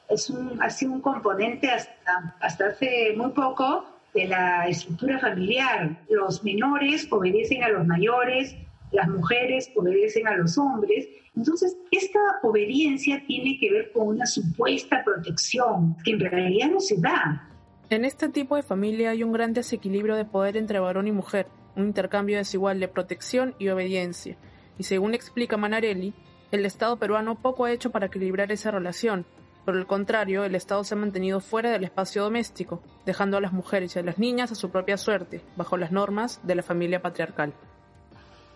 es 0.07 0.29
un, 0.29 0.63
ha 0.63 0.69
sido 0.69 0.93
un 0.93 1.01
componente 1.01 1.69
hasta, 1.69 2.37
hasta 2.39 2.67
hace 2.67 3.13
muy 3.17 3.31
poco 3.31 3.85
de 4.13 4.27
la 4.27 4.67
estructura 4.67 5.19
familiar. 5.19 6.01
Los 6.09 6.43
menores 6.43 7.07
obedecen 7.11 7.63
a 7.63 7.69
los 7.69 7.85
mayores, 7.85 8.55
las 8.91 9.07
mujeres 9.07 9.71
obedecen 9.75 10.27
a 10.27 10.35
los 10.35 10.57
hombres. 10.57 11.07
Entonces, 11.35 11.77
esta 11.91 12.19
obediencia 12.43 13.23
tiene 13.25 13.57
que 13.59 13.71
ver 13.71 13.91
con 13.91 14.07
una 14.07 14.25
supuesta 14.25 15.03
protección 15.03 15.95
que 16.03 16.11
en 16.11 16.19
realidad 16.19 16.69
no 16.71 16.79
se 16.79 16.99
da. 16.99 17.49
En 17.89 18.05
este 18.05 18.29
tipo 18.29 18.55
de 18.55 18.63
familia 18.63 19.11
hay 19.11 19.23
un 19.23 19.31
gran 19.31 19.53
desequilibrio 19.53 20.15
de 20.15 20.25
poder 20.25 20.57
entre 20.57 20.79
varón 20.79 21.07
y 21.07 21.11
mujer, 21.11 21.47
un 21.75 21.87
intercambio 21.87 22.37
desigual 22.37 22.79
de 22.79 22.87
protección 22.87 23.55
y 23.59 23.69
obediencia. 23.69 24.37
Y 24.77 24.83
según 24.83 25.13
explica 25.13 25.57
Manarelli, 25.57 26.13
el 26.51 26.65
Estado 26.65 26.97
peruano 26.97 27.35
poco 27.35 27.65
ha 27.65 27.71
hecho 27.71 27.91
para 27.91 28.07
equilibrar 28.07 28.51
esa 28.51 28.71
relación, 28.71 29.25
por 29.65 29.77
el 29.77 29.85
contrario, 29.85 30.43
el 30.43 30.55
Estado 30.55 30.83
se 30.83 30.93
ha 30.93 30.97
mantenido 30.97 31.39
fuera 31.39 31.71
del 31.71 31.83
espacio 31.83 32.23
doméstico, 32.23 32.81
dejando 33.05 33.37
a 33.37 33.41
las 33.41 33.53
mujeres 33.53 33.95
y 33.95 33.99
a 33.99 34.03
las 34.03 34.17
niñas 34.17 34.51
a 34.51 34.55
su 34.55 34.69
propia 34.69 34.97
suerte, 34.97 35.41
bajo 35.55 35.77
las 35.77 35.91
normas 35.91 36.39
de 36.43 36.55
la 36.55 36.63
familia 36.63 37.01
patriarcal. 37.01 37.53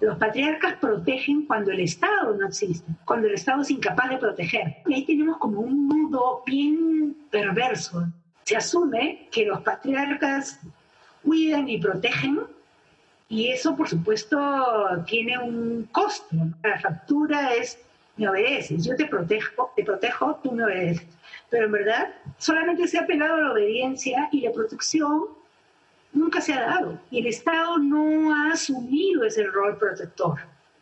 Los 0.02 0.18
patriarcas 0.18 0.76
protegen 0.76 1.46
cuando 1.46 1.72
el 1.72 1.80
Estado 1.80 2.36
no 2.36 2.48
existe, 2.48 2.92
cuando 3.06 3.28
el 3.28 3.36
Estado 3.36 3.62
es 3.62 3.72
incapaz 3.72 4.10
de 4.10 4.18
proteger. 4.18 4.78
Y 4.86 4.94
ahí 4.94 5.06
tenemos 5.06 5.38
como 5.38 5.62
un 5.62 5.88
mundo 5.88 6.44
bien 6.46 7.16
perverso. 7.32 8.06
Se 8.44 8.58
asume 8.58 9.30
que 9.32 9.46
los 9.46 9.62
patriarcas 9.62 10.60
cuidan 11.24 11.70
y 11.70 11.80
protegen 11.80 12.42
y 13.28 13.50
eso, 13.50 13.76
por 13.76 13.90
supuesto, 13.90 14.38
tiene 15.08 15.38
un 15.38 15.90
costo. 15.92 16.36
La 16.64 16.80
factura 16.80 17.54
es 17.56 17.80
me 18.18 18.30
obedeces, 18.30 18.86
yo 18.86 18.96
te 18.96 19.06
protejo, 19.06 19.72
te 19.76 19.84
protejo, 19.84 20.40
tú 20.44 20.52
me 20.52 20.64
obedeces. 20.64 21.08
Pero 21.50 21.66
en 21.66 21.72
verdad 21.72 22.14
solamente 22.38 22.88
se 22.88 22.98
ha 22.98 23.02
apelado 23.02 23.36
a 23.36 23.42
la 23.42 23.52
obediencia 23.52 24.30
y 24.32 24.42
la 24.42 24.52
protección 24.52 25.26
nunca 26.14 26.42
se 26.42 26.54
ha 26.54 26.62
dado. 26.62 27.00
Y 27.12 27.20
el 27.20 27.28
Estado 27.28 27.78
no 27.78 28.34
ha 28.34 28.54
asumido 28.54 29.26
ese 29.26 29.44
rol 29.44 29.78
protector 29.78 30.40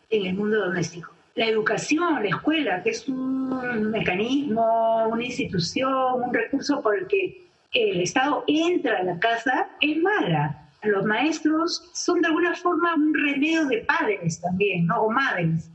en 0.10 0.25
el 0.28 0.36
mundo 0.36 0.60
doméstico. 0.60 1.12
La 1.36 1.48
educación, 1.48 2.22
la 2.22 2.30
escuela, 2.30 2.84
que 2.84 2.92
es 2.92 3.08
un 3.10 3.90
mecanismo, 3.90 5.08
una 5.08 5.24
institución, 5.24 6.22
un 6.24 6.34
recurso 6.34 6.82
por 6.82 6.98
el 6.98 7.08
que 7.08 7.48
el 7.74 8.02
Estado 8.02 8.44
entra 8.46 9.00
a 9.00 9.04
la 9.04 9.20
casa, 9.20 9.70
es 9.82 9.98
mala. 9.98 10.70
Los 10.84 11.06
maestros 11.06 11.90
son 11.94 12.22
de 12.22 12.28
alguna 12.28 12.54
forma 12.54 12.94
un 12.94 13.13
remedio 13.16 13.66
de 13.66 13.80
padres 13.80 14.40
también, 14.42 14.86
¿no? 14.86 15.04
o 15.04 15.10
madres 15.10 15.73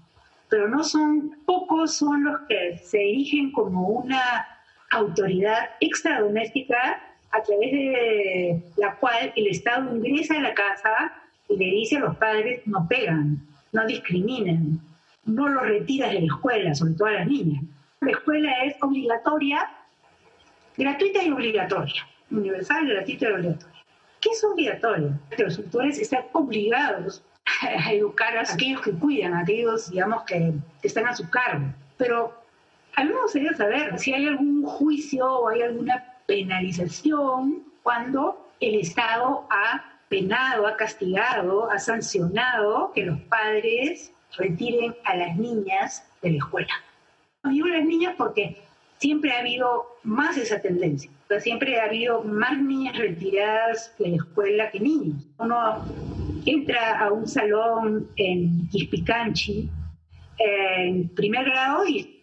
pero 0.48 0.68
no 0.68 0.82
son 0.82 1.36
pocos 1.44 1.96
son 1.96 2.24
los 2.24 2.40
que 2.48 2.78
se 2.78 2.98
erigen 2.98 3.52
como 3.52 3.88
una 3.88 4.46
autoridad 4.90 5.70
extradoméstica 5.80 7.02
a 7.30 7.42
través 7.42 7.72
de 7.72 8.62
la 8.76 8.94
cual 8.96 9.32
el 9.36 9.48
Estado 9.48 9.94
ingresa 9.94 10.36
a 10.36 10.40
la 10.40 10.54
casa 10.54 11.12
y 11.48 11.56
le 11.56 11.64
dice 11.66 11.96
a 11.96 12.00
los 12.00 12.16
padres 12.16 12.62
no 12.66 12.86
pegan, 12.88 13.38
no 13.72 13.86
discriminen, 13.86 14.80
no 15.24 15.48
los 15.48 15.62
retiras 15.62 16.12
de 16.12 16.20
la 16.20 16.26
escuela, 16.26 16.74
sobre 16.74 16.94
todo 16.94 17.08
a 17.08 17.12
las 17.12 17.26
niñas. 17.26 17.62
La 18.00 18.12
escuela 18.12 18.52
es 18.64 18.76
obligatoria, 18.82 19.70
gratuita 20.76 21.22
y 21.22 21.30
obligatoria, 21.30 22.06
universal, 22.30 22.86
gratuita 22.86 23.28
y 23.28 23.32
obligatoria. 23.32 23.74
¿Qué 24.20 24.30
es 24.30 24.44
obligatorio? 24.44 25.12
Los 25.36 25.56
tutores 25.56 25.98
están 25.98 26.24
obligados 26.32 27.22
a 27.62 27.92
educar 27.92 28.36
a 28.36 28.42
aquellos 28.42 28.82
que 28.82 28.92
cuidan, 28.92 29.34
a 29.34 29.40
aquellos, 29.40 29.90
digamos, 29.90 30.24
que, 30.24 30.52
están 30.82 31.06
a 31.06 31.14
su 31.14 31.28
cargo. 31.28 31.66
Pero 31.96 32.34
a 32.94 33.04
mí 33.04 33.10
me 33.10 33.22
gustaría 33.22 33.54
saber 33.54 33.98
si 33.98 34.12
hay 34.12 34.26
algún 34.26 34.64
juicio 34.64 35.26
o 35.26 35.48
hay 35.48 35.62
alguna 35.62 36.04
penalización 36.26 37.64
cuando 37.82 38.50
el 38.60 38.80
Estado 38.80 39.46
ha 39.50 39.98
penado, 40.08 40.66
ha 40.66 40.76
castigado, 40.76 41.70
ha 41.70 41.78
sancionado 41.78 42.92
que 42.94 43.04
los 43.04 43.20
padres 43.22 44.12
retiren 44.36 44.94
a 45.04 45.16
las 45.16 45.36
niñas 45.36 46.04
de 46.22 46.30
la 46.30 46.36
escuela. 46.38 46.72
Digo 47.44 47.66
las 47.68 47.84
niñas 47.84 48.14
porque 48.16 48.62
siempre 48.98 49.32
ha 49.32 49.40
habido 49.40 49.86
más 50.02 50.36
esa 50.36 50.60
tendencia. 50.60 51.10
siempre 51.40 51.80
ha 51.80 51.84
habido 51.84 52.22
más 52.22 52.58
niñas 52.58 52.96
retiradas 52.96 53.94
de 53.98 54.08
la 54.08 54.16
escuela 54.16 54.70
que 54.70 54.80
niños. 54.80 55.22
Uno 55.38 55.84
entra 56.50 56.98
a 56.98 57.12
un 57.12 57.26
salón 57.26 58.08
en 58.16 58.68
Quispicanchi, 58.68 59.70
en 60.38 61.08
primer 61.10 61.44
grado 61.44 61.86
y 61.86 62.22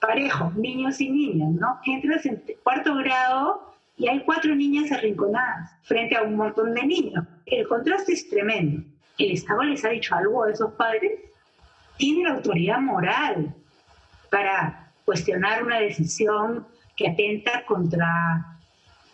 parejo, 0.00 0.52
niños 0.56 1.00
y 1.00 1.10
niñas, 1.10 1.50
¿no? 1.52 1.80
Entras 1.84 2.26
en 2.26 2.42
cuarto 2.62 2.94
grado 2.96 3.74
y 3.96 4.08
hay 4.08 4.20
cuatro 4.20 4.54
niñas 4.54 4.92
arrinconadas 4.92 5.72
frente 5.82 6.16
a 6.16 6.22
un 6.22 6.36
montón 6.36 6.74
de 6.74 6.86
niños. 6.86 7.24
El 7.46 7.66
contraste 7.66 8.12
es 8.12 8.28
tremendo. 8.28 8.82
¿El 9.18 9.32
Estado 9.32 9.62
les 9.62 9.84
ha 9.84 9.88
dicho 9.88 10.14
algo 10.14 10.44
a 10.44 10.50
esos 10.50 10.72
padres? 10.74 11.12
¿Tiene 11.96 12.24
la 12.24 12.34
autoridad 12.34 12.78
moral 12.80 13.54
para 14.30 14.92
cuestionar 15.04 15.64
una 15.64 15.80
decisión 15.80 16.66
que 16.94 17.08
atenta 17.08 17.64
contra 17.64 18.58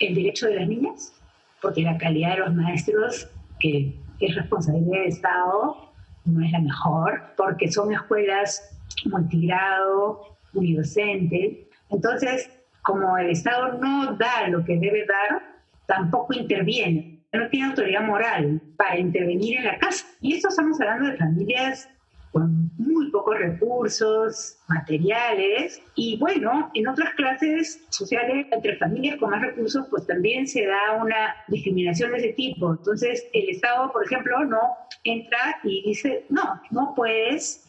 el 0.01 0.15
derecho 0.15 0.47
de 0.47 0.57
las 0.57 0.69
niñas? 0.69 1.15
Porque 1.61 1.83
la 1.83 1.97
calidad 1.97 2.33
de 2.33 2.39
los 2.39 2.55
maestros 2.55 3.29
que 3.61 3.95
es 4.27 4.35
responsabilidad 4.35 5.01
del 5.01 5.09
Estado, 5.09 5.93
no 6.25 6.45
es 6.45 6.53
la 6.53 6.61
mejor, 6.61 7.23
porque 7.37 7.71
son 7.71 7.93
escuelas 7.93 8.79
multigrado, 9.07 10.37
unidocentes. 10.55 11.59
Entonces, 11.91 12.51
como 12.83 13.17
el 13.17 13.31
Estado 13.31 13.79
no 13.79 14.17
da 14.17 14.49
lo 14.49 14.65
que 14.65 14.79
debe 14.79 15.07
dar, 15.07 15.43
tampoco 15.87 16.35
interviene. 16.35 17.21
No 17.33 17.49
tiene 17.49 17.69
autoridad 17.69 18.03
moral 18.03 18.61
para 18.77 18.99
intervenir 18.99 19.59
en 19.59 19.65
la 19.65 19.79
casa. 19.79 20.05
Y 20.21 20.35
esto 20.35 20.49
estamos 20.49 20.81
hablando 20.81 21.09
de 21.09 21.17
familias 21.17 21.89
con 22.31 22.62
muy 22.93 23.11
pocos 23.11 23.39
recursos 23.39 24.57
materiales 24.69 25.81
y 25.95 26.17
bueno, 26.19 26.71
en 26.75 26.89
otras 26.89 27.15
clases 27.15 27.85
sociales 27.91 28.47
entre 28.51 28.77
familias 28.77 29.19
con 29.19 29.31
más 29.31 29.43
recursos 29.43 29.87
pues 29.91 30.07
también 30.07 30.47
se 30.47 30.67
da 30.67 30.93
una 31.01 31.35
discriminación 31.49 32.13
de 32.13 32.19
ese 32.19 32.33
tipo. 32.35 32.73
Entonces 32.73 33.27
el 33.33 33.49
Estado, 33.49 33.93
por 33.93 34.05
ejemplo, 34.05 34.45
no 34.45 34.61
entra 35.05 35.61
y 35.65 35.83
dice, 35.83 36.25
no, 36.29 36.61
no 36.71 36.95
puedes 36.95 37.65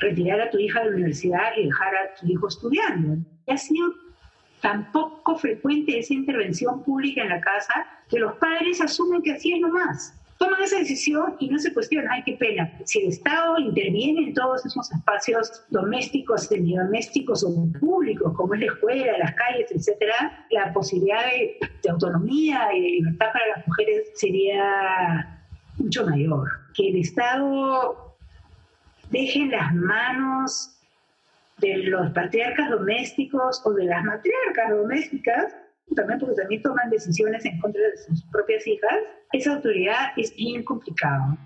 retirar 0.00 0.40
a 0.40 0.50
tu 0.50 0.58
hija 0.58 0.80
de 0.80 0.90
la 0.90 0.96
universidad 0.96 1.52
y 1.56 1.66
dejar 1.66 1.94
a 1.94 2.14
tu 2.14 2.26
hijo 2.26 2.48
estudiando. 2.48 3.18
Y 3.46 3.52
ha 3.52 3.58
sido 3.58 3.92
tan 4.60 4.90
poco 4.92 5.36
frecuente 5.36 5.98
esa 5.98 6.14
intervención 6.14 6.82
pública 6.82 7.22
en 7.22 7.28
la 7.28 7.40
casa 7.40 7.86
que 8.08 8.18
los 8.18 8.34
padres 8.34 8.80
asumen 8.80 9.22
que 9.22 9.32
así 9.32 9.52
es 9.52 9.60
nomás 9.60 10.21
toman 10.42 10.60
esa 10.60 10.78
decisión 10.78 11.36
y 11.38 11.48
no 11.48 11.58
se 11.58 11.72
cuestiona, 11.72 12.10
ay, 12.12 12.22
qué 12.24 12.32
pena. 12.32 12.68
Si 12.84 13.00
el 13.00 13.10
Estado 13.10 13.58
interviene 13.60 14.28
en 14.28 14.34
todos 14.34 14.66
esos 14.66 14.90
espacios 14.90 15.62
domésticos, 15.70 16.48
semidomésticos 16.48 17.44
o 17.44 17.68
públicos, 17.78 18.32
como 18.36 18.54
es 18.54 18.60
la 18.60 18.66
escuela, 18.66 19.18
las 19.18 19.34
calles, 19.34 19.70
etcétera, 19.70 20.46
la 20.50 20.72
posibilidad 20.72 21.24
de, 21.26 21.58
autonomía 21.88 22.74
y 22.74 22.80
de 22.80 22.88
libertad 22.88 23.26
para 23.32 23.46
las 23.56 23.68
mujeres 23.68 24.10
sería 24.14 25.46
mucho 25.76 26.06
mayor. 26.06 26.48
Que 26.74 26.88
el 26.88 26.96
Estado 26.96 28.16
deje 29.10 29.40
en 29.40 29.50
las 29.52 29.74
manos 29.74 30.76
de 31.58 31.76
los 31.84 32.10
patriarcas 32.10 32.68
domésticos 32.70 33.62
o 33.64 33.72
de 33.74 33.84
las 33.84 34.02
matriarcas 34.02 34.70
domésticas 34.70 35.54
también 35.94 36.18
porque 36.18 36.36
también 36.36 36.62
toman 36.62 36.90
decisiones 36.90 37.44
en 37.44 37.60
contra 37.60 37.82
de 37.82 37.96
sus 37.96 38.24
propias 38.24 38.66
hijas, 38.66 38.94
esa 39.32 39.54
autoridad 39.54 40.12
es 40.16 40.34
bien 40.36 40.64
complicado. 40.64 41.36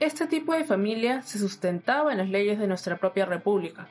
Este 0.00 0.26
tipo 0.26 0.54
de 0.54 0.64
familia 0.64 1.22
se 1.22 1.38
sustentaba 1.38 2.12
en 2.12 2.18
las 2.18 2.30
leyes 2.30 2.58
de 2.58 2.66
nuestra 2.66 2.96
propia 2.96 3.26
república. 3.26 3.88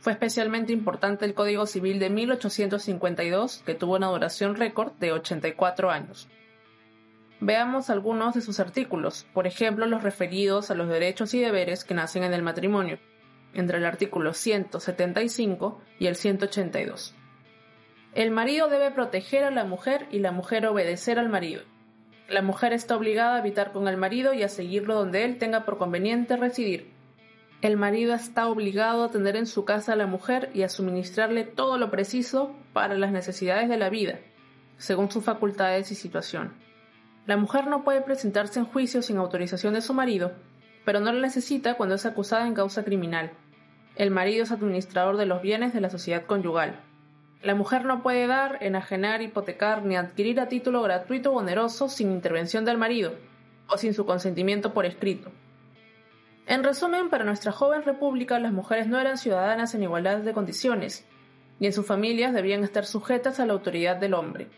Fue 0.00 0.12
especialmente 0.12 0.72
importante 0.72 1.24
el 1.24 1.34
Código 1.34 1.66
Civil 1.66 2.00
de 2.00 2.10
1852, 2.10 3.62
que 3.64 3.76
tuvo 3.76 3.94
una 3.94 4.08
duración 4.08 4.56
récord 4.56 4.92
de 4.94 5.12
84 5.12 5.90
años. 5.92 6.28
Veamos 7.38 7.90
algunos 7.90 8.34
de 8.34 8.40
sus 8.40 8.58
artículos, 8.58 9.26
por 9.32 9.46
ejemplo 9.46 9.86
los 9.86 10.02
referidos 10.02 10.70
a 10.70 10.74
los 10.74 10.88
derechos 10.88 11.34
y 11.34 11.40
deberes 11.40 11.84
que 11.84 11.94
nacen 11.94 12.24
en 12.24 12.34
el 12.34 12.42
matrimonio, 12.42 12.98
entre 13.54 13.78
el 13.78 13.84
artículo 13.84 14.32
175 14.32 15.80
y 16.00 16.06
el 16.06 16.16
182. 16.16 17.14
El 18.14 18.30
marido 18.30 18.68
debe 18.68 18.90
proteger 18.90 19.42
a 19.44 19.50
la 19.50 19.64
mujer 19.64 20.06
y 20.10 20.18
la 20.18 20.32
mujer 20.32 20.66
obedecer 20.66 21.18
al 21.18 21.30
marido. 21.30 21.62
La 22.28 22.42
mujer 22.42 22.74
está 22.74 22.94
obligada 22.94 23.36
a 23.36 23.38
habitar 23.38 23.72
con 23.72 23.88
el 23.88 23.96
marido 23.96 24.34
y 24.34 24.42
a 24.42 24.50
seguirlo 24.50 24.94
donde 24.94 25.24
él 25.24 25.38
tenga 25.38 25.64
por 25.64 25.78
conveniente 25.78 26.36
residir. 26.36 26.92
El 27.62 27.78
marido 27.78 28.12
está 28.12 28.48
obligado 28.48 29.04
a 29.04 29.10
tener 29.10 29.34
en 29.36 29.46
su 29.46 29.64
casa 29.64 29.94
a 29.94 29.96
la 29.96 30.06
mujer 30.06 30.50
y 30.52 30.62
a 30.62 30.68
suministrarle 30.68 31.44
todo 31.44 31.78
lo 31.78 31.90
preciso 31.90 32.54
para 32.74 32.94
las 32.96 33.12
necesidades 33.12 33.70
de 33.70 33.78
la 33.78 33.88
vida, 33.88 34.18
según 34.76 35.10
sus 35.10 35.24
facultades 35.24 35.90
y 35.90 35.94
situación. 35.94 36.52
La 37.24 37.38
mujer 37.38 37.66
no 37.66 37.82
puede 37.82 38.02
presentarse 38.02 38.58
en 38.58 38.66
juicio 38.66 39.00
sin 39.00 39.16
autorización 39.16 39.72
de 39.72 39.80
su 39.80 39.94
marido, 39.94 40.32
pero 40.84 41.00
no 41.00 41.12
la 41.12 41.20
necesita 41.20 41.74
cuando 41.74 41.94
es 41.94 42.04
acusada 42.04 42.46
en 42.46 42.54
causa 42.54 42.84
criminal. 42.84 43.30
El 43.96 44.10
marido 44.10 44.42
es 44.42 44.52
administrador 44.52 45.16
de 45.16 45.26
los 45.26 45.40
bienes 45.40 45.72
de 45.72 45.80
la 45.80 45.88
sociedad 45.88 46.26
conyugal. 46.26 46.80
La 47.42 47.56
mujer 47.56 47.84
no 47.84 48.02
puede 48.02 48.28
dar, 48.28 48.58
enajenar, 48.60 49.20
hipotecar 49.20 49.84
ni 49.84 49.96
adquirir 49.96 50.38
a 50.38 50.48
título 50.48 50.80
gratuito 50.82 51.32
o 51.32 51.38
oneroso 51.38 51.88
sin 51.88 52.12
intervención 52.12 52.64
del 52.64 52.78
marido 52.78 53.14
o 53.68 53.76
sin 53.78 53.94
su 53.94 54.06
consentimiento 54.06 54.72
por 54.72 54.86
escrito. 54.86 55.30
En 56.46 56.62
resumen, 56.62 57.08
para 57.08 57.24
nuestra 57.24 57.52
joven 57.52 57.82
república 57.82 58.38
las 58.38 58.52
mujeres 58.52 58.86
no 58.86 59.00
eran 59.00 59.18
ciudadanas 59.18 59.74
en 59.74 59.82
igualdad 59.82 60.18
de 60.18 60.32
condiciones, 60.32 61.06
y 61.58 61.66
en 61.66 61.72
sus 61.72 61.86
familias 61.86 62.32
debían 62.32 62.64
estar 62.64 62.84
sujetas 62.84 63.40
a 63.40 63.46
la 63.46 63.52
autoridad 63.52 63.96
del 63.96 64.14
hombre. 64.14 64.48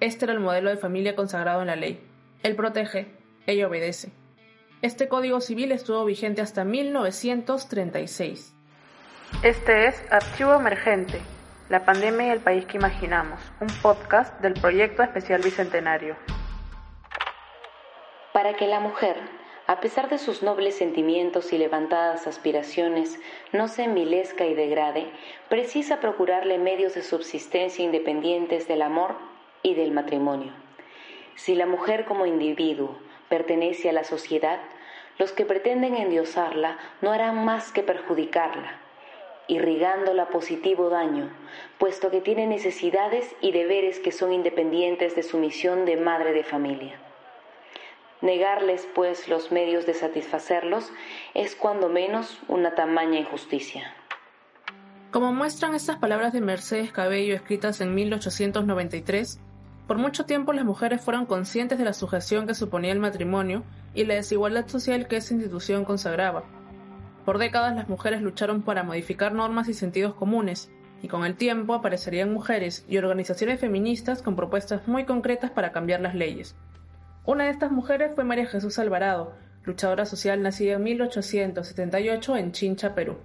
Este 0.00 0.24
era 0.24 0.34
el 0.34 0.40
modelo 0.40 0.70
de 0.70 0.76
familia 0.76 1.14
consagrado 1.14 1.60
en 1.60 1.68
la 1.68 1.76
ley. 1.76 2.00
Él 2.42 2.56
protege, 2.56 3.06
ella 3.46 3.68
obedece. 3.68 4.12
Este 4.80 5.06
Código 5.08 5.40
Civil 5.40 5.70
estuvo 5.70 6.04
vigente 6.04 6.42
hasta 6.42 6.64
1936. 6.64 8.52
Este 9.44 9.86
es 9.86 10.04
Archivo 10.10 10.54
Emergente, 10.54 11.20
la 11.68 11.84
pandemia 11.84 12.26
y 12.26 12.30
el 12.30 12.40
país 12.40 12.66
que 12.66 12.76
imaginamos, 12.76 13.40
un 13.60 13.68
podcast 13.80 14.38
del 14.40 14.54
Proyecto 14.54 15.02
Especial 15.02 15.40
Bicentenario. 15.42 16.16
Para 18.32 18.54
que 18.54 18.66
la 18.66 18.80
mujer, 18.80 19.16
a 19.66 19.80
pesar 19.80 20.08
de 20.08 20.18
sus 20.18 20.42
nobles 20.42 20.76
sentimientos 20.76 21.52
y 21.52 21.58
levantadas 21.58 22.26
aspiraciones, 22.26 23.18
no 23.52 23.68
se 23.68 23.84
envilezca 23.84 24.44
y 24.44 24.54
degrade, 24.54 25.10
precisa 25.48 26.00
procurarle 26.00 26.58
medios 26.58 26.94
de 26.94 27.02
subsistencia 27.02 27.84
independientes 27.84 28.68
del 28.68 28.82
amor 28.82 29.14
y 29.62 29.74
del 29.74 29.92
matrimonio. 29.92 30.52
Si 31.36 31.54
la 31.54 31.66
mujer 31.66 32.04
como 32.04 32.26
individuo 32.26 32.98
pertenece 33.28 33.88
a 33.88 33.92
la 33.92 34.04
sociedad, 34.04 34.60
los 35.18 35.32
que 35.32 35.46
pretenden 35.46 35.94
endiosarla 35.94 36.78
no 37.00 37.12
harán 37.12 37.44
más 37.44 37.72
que 37.72 37.82
perjudicarla, 37.82 38.81
irrigándola 39.48 40.28
positivo 40.28 40.88
daño, 40.88 41.30
puesto 41.78 42.10
que 42.10 42.20
tiene 42.20 42.46
necesidades 42.46 43.34
y 43.40 43.52
deberes 43.52 43.98
que 43.98 44.12
son 44.12 44.32
independientes 44.32 45.16
de 45.16 45.22
su 45.22 45.38
misión 45.38 45.84
de 45.84 45.96
madre 45.96 46.32
de 46.32 46.44
familia. 46.44 46.98
Negarles, 48.20 48.88
pues, 48.94 49.28
los 49.28 49.50
medios 49.50 49.84
de 49.84 49.94
satisfacerlos 49.94 50.92
es 51.34 51.56
cuando 51.56 51.88
menos 51.88 52.40
una 52.46 52.74
tamaña 52.74 53.18
injusticia. 53.18 53.94
Como 55.10 55.32
muestran 55.32 55.74
estas 55.74 55.98
palabras 55.98 56.32
de 56.32 56.40
Mercedes 56.40 56.92
Cabello 56.92 57.34
escritas 57.34 57.80
en 57.80 57.94
1893, 57.94 59.40
por 59.86 59.98
mucho 59.98 60.24
tiempo 60.24 60.52
las 60.52 60.64
mujeres 60.64 61.02
fueron 61.02 61.26
conscientes 61.26 61.78
de 61.78 61.84
la 61.84 61.92
sujeción 61.92 62.46
que 62.46 62.54
suponía 62.54 62.92
el 62.92 63.00
matrimonio 63.00 63.64
y 63.92 64.04
la 64.04 64.14
desigualdad 64.14 64.68
social 64.68 65.08
que 65.08 65.16
esa 65.16 65.34
institución 65.34 65.84
consagraba. 65.84 66.44
Por 67.24 67.38
décadas 67.38 67.76
las 67.76 67.88
mujeres 67.88 68.20
lucharon 68.20 68.62
para 68.62 68.82
modificar 68.82 69.32
normas 69.32 69.68
y 69.68 69.74
sentidos 69.74 70.14
comunes, 70.14 70.70
y 71.02 71.08
con 71.08 71.24
el 71.24 71.36
tiempo 71.36 71.74
aparecerían 71.74 72.32
mujeres 72.32 72.84
y 72.88 72.96
organizaciones 72.96 73.60
feministas 73.60 74.22
con 74.22 74.36
propuestas 74.36 74.86
muy 74.88 75.04
concretas 75.04 75.50
para 75.50 75.72
cambiar 75.72 76.00
las 76.00 76.14
leyes. 76.14 76.56
Una 77.24 77.44
de 77.44 77.50
estas 77.50 77.70
mujeres 77.70 78.12
fue 78.14 78.24
María 78.24 78.46
Jesús 78.46 78.78
Alvarado, 78.78 79.34
luchadora 79.64 80.06
social 80.06 80.42
nacida 80.42 80.74
en 80.74 80.82
1878 80.82 82.36
en 82.36 82.52
Chincha, 82.52 82.94
Perú. 82.94 83.18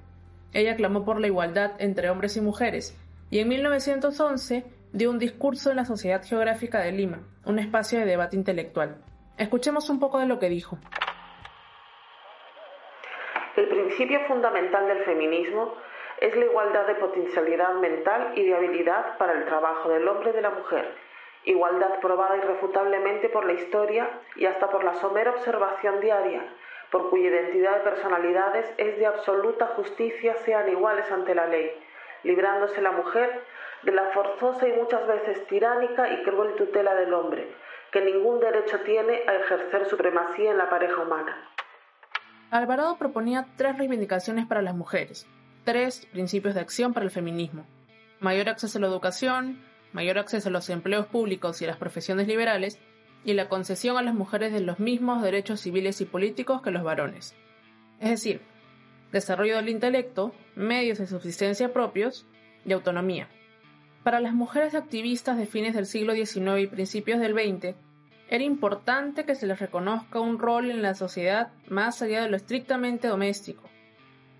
Ella 0.54 0.76
clamó 0.76 1.04
por 1.04 1.20
la 1.20 1.28
igualdad 1.28 1.72
entre 1.80 2.10
hombres 2.10 2.38
y 2.38 2.42
mujeres, 2.42 2.96
y 3.32 3.40
en 3.40 3.48
1911 3.48 4.66
dio 4.94 5.10
un 5.10 5.20
discurso 5.20 5.72
en 5.72 5.78
la 5.78 5.86
Sociedad 5.86 6.24
Geográfica 6.24 6.80
de 6.80 6.92
Lima, 6.92 7.20
un 7.46 7.60
espacio 7.60 8.00
de 8.00 8.06
debate 8.06 8.36
intelectual. 8.36 8.98
Escuchemos 9.38 9.90
un 9.90 10.00
poco 10.00 10.20
de 10.20 10.28
lo 10.28 10.40
que 10.40 10.50
dijo. 10.50 10.78
El 13.58 13.70
principio 13.70 14.20
fundamental 14.28 14.88
del 14.88 15.04
feminismo 15.04 15.74
es 16.20 16.36
la 16.36 16.46
igualdad 16.46 16.86
de 16.86 16.94
potencialidad 16.94 17.74
mental 17.74 18.34
y 18.36 18.46
de 18.46 18.56
habilidad 18.56 19.18
para 19.18 19.34
el 19.34 19.46
trabajo 19.46 19.90
del 19.90 20.08
hombre 20.08 20.30
y 20.30 20.34
de 20.34 20.44
la 20.44 20.52
mujer, 20.52 20.94
igualdad 21.44 22.00
probada 22.00 22.38
irrefutablemente 22.38 23.30
por 23.30 23.46
la 23.46 23.54
historia 23.54 24.12
y 24.36 24.46
hasta 24.46 24.70
por 24.70 24.84
la 24.84 24.94
somera 24.94 25.32
observación 25.32 26.00
diaria, 26.02 26.46
por 26.92 27.10
cuya 27.10 27.30
identidad 27.30 27.78
de 27.78 27.90
personalidades 27.90 28.72
es 28.78 29.00
de 29.00 29.08
absoluta 29.08 29.66
justicia 29.76 30.36
sean 30.46 30.70
iguales 30.70 31.12
ante 31.12 31.34
la 31.34 31.48
ley, 31.48 31.72
librándose 32.22 32.80
la 32.80 32.92
mujer 32.92 33.42
de 33.82 33.92
la 33.92 34.04
forzosa 34.12 34.68
y 34.68 34.74
muchas 34.74 35.08
veces 35.08 35.48
tiránica 35.48 36.08
y 36.12 36.22
cruel 36.22 36.54
tutela 36.54 36.94
del 36.94 37.12
hombre, 37.12 37.48
que 37.92 38.02
ningún 38.02 38.40
derecho 38.40 38.82
tiene 38.82 39.24
a 39.26 39.34
ejercer 39.34 39.86
supremacía 39.86 40.52
en 40.52 40.60
la 40.60 40.70
pareja 40.70 41.02
humana. 41.02 41.57
Alvarado 42.50 42.98
proponía 42.98 43.48
tres 43.58 43.78
reivindicaciones 43.78 44.46
para 44.46 44.62
las 44.62 44.76
mujeres, 44.76 45.28
tres 45.66 46.08
principios 46.12 46.56
de 46.56 46.62
acción 46.62 46.94
para 46.94 47.06
el 47.06 47.12
feminismo. 47.12 47.66
Mayor 48.22 48.48
acceso 48.48 48.78
a 48.78 48.82
la 48.82 48.88
educación, 48.88 49.60
mayor 49.92 50.18
acceso 50.18 50.48
a 50.48 50.52
los 50.52 50.70
empleos 50.70 51.08
públicos 51.08 51.62
y 51.62 51.66
a 51.66 51.68
las 51.68 51.78
profesiones 51.78 52.28
liberales, 52.28 52.80
y 53.26 53.34
la 53.34 53.50
concesión 53.50 53.98
a 53.98 54.02
las 54.02 54.14
mujeres 54.14 54.54
de 54.54 54.62
los 54.62 54.80
mismos 54.80 55.22
derechos 55.22 55.60
civiles 55.60 56.00
y 56.00 56.06
políticos 56.06 56.62
que 56.62 56.72
los 56.72 56.84
varones. 56.84 57.36
Es 58.00 58.12
decir, 58.12 58.42
desarrollo 59.12 59.58
del 59.58 59.68
intelecto, 59.68 60.34
medios 60.56 61.00
de 61.00 61.08
subsistencia 61.08 61.74
propios 61.74 62.26
y 62.66 62.72
autonomía. 62.72 63.28
Para 64.04 64.22
las 64.22 64.34
mujeres 64.34 64.74
activistas 64.76 65.38
de 65.38 65.48
fines 65.48 65.76
del 65.76 65.86
siglo 65.86 66.14
XIX 66.14 66.60
y 66.60 66.68
principios 66.68 67.20
del 67.20 67.34
XX, 67.34 67.76
era 68.30 68.44
importante 68.44 69.26
que 69.26 69.36
se 69.36 69.48
les 69.48 69.60
reconozca 69.60 70.20
un 70.20 70.38
rol 70.38 70.70
en 70.70 70.82
la 70.82 70.96
sociedad 70.96 71.50
más 71.70 72.02
allá 72.02 72.22
de 72.22 72.30
lo 72.30 72.36
estrictamente 72.36 73.08
doméstico, 73.08 73.64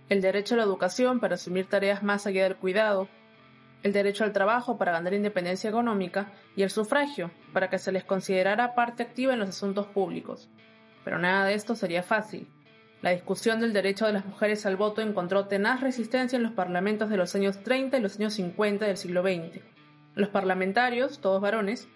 el 0.10 0.22
derecho 0.22 0.56
a 0.56 0.58
la 0.58 0.64
educación 0.64 1.20
para 1.20 1.36
asumir 1.36 1.68
tareas 1.68 2.04
más 2.04 2.28
allá 2.28 2.44
del 2.44 2.58
cuidado, 2.58 3.08
el 3.84 3.94
derecho 3.94 4.24
al 4.24 4.34
trabajo 4.34 4.78
para 4.78 4.92
ganar 4.92 5.14
independencia 5.14 5.70
económica 5.70 6.34
y 6.56 6.64
el 6.64 6.70
sufragio 6.70 7.32
para 7.54 7.70
que 7.70 7.78
se 7.78 7.92
les 7.92 8.04
considerara 8.04 8.76
parte 8.76 9.04
activa 9.04 9.34
en 9.34 9.40
los 9.40 9.50
asuntos 9.50 9.88
públicos. 9.88 10.50
Pero 11.04 11.20
nada 11.20 11.46
de 11.46 11.54
esto 11.54 11.76
sería 11.76 12.04
fácil. 12.04 12.50
La 13.02 13.12
discusión 13.12 13.60
del 13.60 13.74
derecho 13.74 14.08
de 14.08 14.14
las 14.14 14.26
mujeres 14.26 14.66
al 14.66 14.76
voto 14.76 15.02
encontró 15.02 15.48
tenaz 15.48 15.82
resistencia 15.82 16.36
en 16.36 16.44
los 16.44 16.54
parlamentos 16.54 17.10
de 17.10 17.18
los 17.18 17.36
años 17.36 17.62
30 17.64 17.98
y 17.98 18.02
los 18.02 18.18
años 18.18 18.34
50 18.34 18.86
del 18.86 18.98
siglo 18.98 19.22
XX. 19.22 19.62
Los 20.16 20.30
parlamentarios, 20.30 21.20
todos 21.20 21.40
varones, 21.40 21.88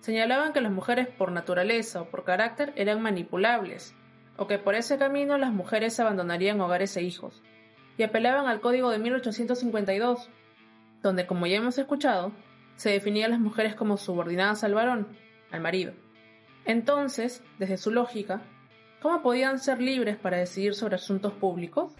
señalaban 0.00 0.52
que 0.52 0.60
las 0.60 0.72
mujeres 0.72 1.08
por 1.08 1.32
naturaleza 1.32 2.02
o 2.02 2.10
por 2.10 2.24
carácter 2.24 2.72
eran 2.76 3.02
manipulables, 3.02 3.94
o 4.36 4.46
que 4.46 4.58
por 4.58 4.74
ese 4.74 4.98
camino 4.98 5.38
las 5.38 5.52
mujeres 5.52 6.00
abandonarían 6.00 6.60
hogares 6.60 6.96
e 6.96 7.02
hijos, 7.02 7.42
y 7.96 8.02
apelaban 8.02 8.46
al 8.46 8.60
Código 8.60 8.90
de 8.90 8.98
1852, 8.98 10.28
donde, 11.02 11.26
como 11.26 11.46
ya 11.46 11.56
hemos 11.56 11.78
escuchado, 11.78 12.32
se 12.76 12.90
definía 12.90 13.26
a 13.26 13.30
las 13.30 13.40
mujeres 13.40 13.74
como 13.74 13.96
subordinadas 13.96 14.64
al 14.64 14.74
varón, 14.74 15.08
al 15.50 15.60
marido. 15.60 15.92
Entonces, 16.64 17.42
desde 17.58 17.76
su 17.76 17.90
lógica, 17.90 18.42
¿Cómo 19.00 19.22
podían 19.22 19.58
ser 19.58 19.80
libres 19.80 20.18
para 20.18 20.36
decidir 20.36 20.74
sobre 20.74 20.96
asuntos 20.96 21.32
públicos? 21.32 21.94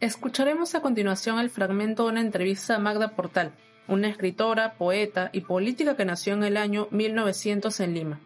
Escucharemos 0.00 0.74
a 0.74 0.82
continuación 0.82 1.38
el 1.38 1.48
fragmento 1.48 2.04
de 2.04 2.10
una 2.10 2.20
entrevista 2.20 2.76
a 2.76 2.78
Magda 2.78 3.16
Portal, 3.16 3.52
una 3.86 4.08
escritora, 4.08 4.74
poeta 4.74 5.30
y 5.32 5.42
política 5.42 5.96
que 5.96 6.04
nació 6.04 6.34
en 6.34 6.44
el 6.44 6.56
año 6.56 6.88
1900 6.90 7.80
en 7.80 7.94
Lima. 7.94 8.20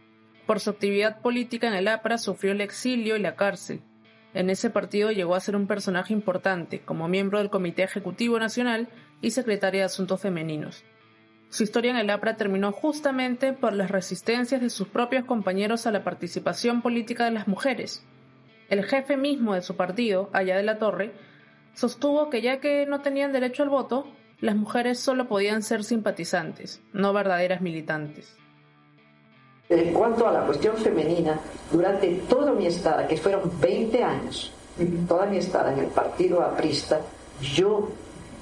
Por 0.46 0.60
su 0.60 0.70
actividad 0.70 1.20
política 1.20 1.68
en 1.68 1.74
el 1.74 1.88
APRA 1.88 2.18
sufrió 2.18 2.52
el 2.52 2.60
exilio 2.60 3.16
y 3.16 3.20
la 3.20 3.36
cárcel. 3.36 3.82
En 4.34 4.50
ese 4.50 4.70
partido 4.70 5.10
llegó 5.10 5.34
a 5.34 5.40
ser 5.40 5.56
un 5.56 5.66
personaje 5.66 6.12
importante 6.12 6.80
como 6.80 7.08
miembro 7.08 7.38
del 7.38 7.50
Comité 7.50 7.82
Ejecutivo 7.82 8.38
Nacional 8.38 8.88
y 9.20 9.32
secretaria 9.32 9.80
de 9.80 9.86
Asuntos 9.86 10.20
Femeninos. 10.20 10.84
Su 11.50 11.62
historia 11.62 11.90
en 11.90 11.96
el 11.96 12.10
APRA 12.10 12.36
terminó 12.36 12.72
justamente 12.72 13.52
por 13.52 13.72
las 13.72 13.90
resistencias 13.90 14.60
de 14.60 14.70
sus 14.70 14.88
propios 14.88 15.24
compañeros 15.24 15.86
a 15.86 15.90
la 15.90 16.04
participación 16.04 16.82
política 16.82 17.24
de 17.24 17.30
las 17.30 17.48
mujeres. 17.48 18.04
El 18.68 18.84
jefe 18.84 19.16
mismo 19.16 19.54
de 19.54 19.62
su 19.62 19.74
partido, 19.74 20.28
Allá 20.34 20.56
de 20.56 20.62
la 20.62 20.78
Torre, 20.78 21.12
sostuvo 21.72 22.28
que 22.28 22.42
ya 22.42 22.60
que 22.60 22.84
no 22.86 23.00
tenían 23.00 23.32
derecho 23.32 23.62
al 23.62 23.70
voto, 23.70 24.06
las 24.40 24.55
mujeres 24.57 25.01
solo 25.01 25.27
podían 25.27 25.62
ser 25.62 25.85
simpatizantes, 25.85 26.81
no 26.92 27.12
verdaderas 27.12 27.61
militantes. 27.61 28.35
En 29.68 29.92
cuanto 29.92 30.27
a 30.27 30.33
la 30.33 30.46
cuestión 30.46 30.77
femenina, 30.77 31.38
durante 31.70 32.09
toda 32.29 32.53
mi 32.53 32.66
estada, 32.66 33.07
que 33.07 33.16
fueron 33.16 33.51
20 33.61 34.03
años, 34.03 34.53
toda 35.07 35.27
mi 35.27 35.38
estada 35.38 35.72
en 35.72 35.81
el 35.81 35.87
partido 35.87 36.40
aprista, 36.40 37.01
yo 37.42 37.88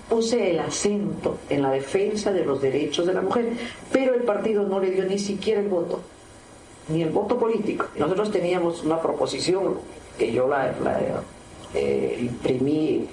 puse 0.09 0.51
el 0.51 0.61
acento 0.61 1.39
en 1.49 1.63
la 1.63 1.71
defensa 1.71 2.33
de 2.33 2.45
los 2.45 2.63
derechos 2.63 3.07
de 3.07 3.15
la 3.15 3.23
mujer, 3.23 3.53
pero 3.93 4.15
el 4.15 4.23
partido 4.23 4.63
no 4.63 4.79
le 4.79 4.91
dio 4.91 5.05
ni 5.05 5.19
siquiera 5.19 5.61
el 5.61 5.69
voto. 5.69 6.01
ni 6.89 7.03
el 7.03 7.11
voto 7.11 7.37
político. 7.37 7.87
Nosotros 7.99 8.31
teníamos 8.31 8.85
una 8.85 9.03
proposición 9.03 9.79
que 10.17 10.33
yo 10.33 10.47
la, 10.47 10.73
eh, 11.75 12.17
imprimí 12.21 13.09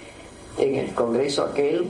en 0.60 0.76
el 0.76 0.93
Congreso 0.93 1.43
aquel 1.43 1.88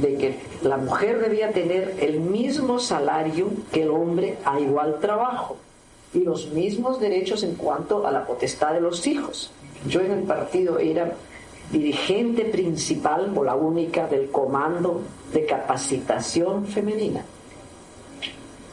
de 0.00 0.16
que 0.16 0.38
la 0.62 0.76
mujer 0.76 1.18
debía 1.20 1.50
tener 1.50 1.96
el 2.00 2.20
mismo 2.20 2.78
salario 2.78 3.48
que 3.72 3.82
el 3.82 3.90
hombre 3.90 4.38
a 4.44 4.60
igual 4.60 4.98
trabajo 5.00 5.56
y 6.14 6.20
los 6.20 6.48
mismos 6.48 7.00
derechos 7.00 7.42
en 7.42 7.54
cuanto 7.54 8.06
a 8.06 8.12
la 8.12 8.26
potestad 8.26 8.74
de 8.74 8.80
los 8.80 9.06
hijos. 9.06 9.50
Yo 9.88 10.00
en 10.00 10.12
el 10.12 10.22
partido 10.22 10.78
era 10.78 11.12
dirigente 11.72 12.44
principal 12.44 13.32
o 13.34 13.42
la 13.42 13.54
única 13.54 14.06
del 14.06 14.30
comando 14.30 15.00
de 15.32 15.46
capacitación 15.46 16.66
femenina. 16.66 17.24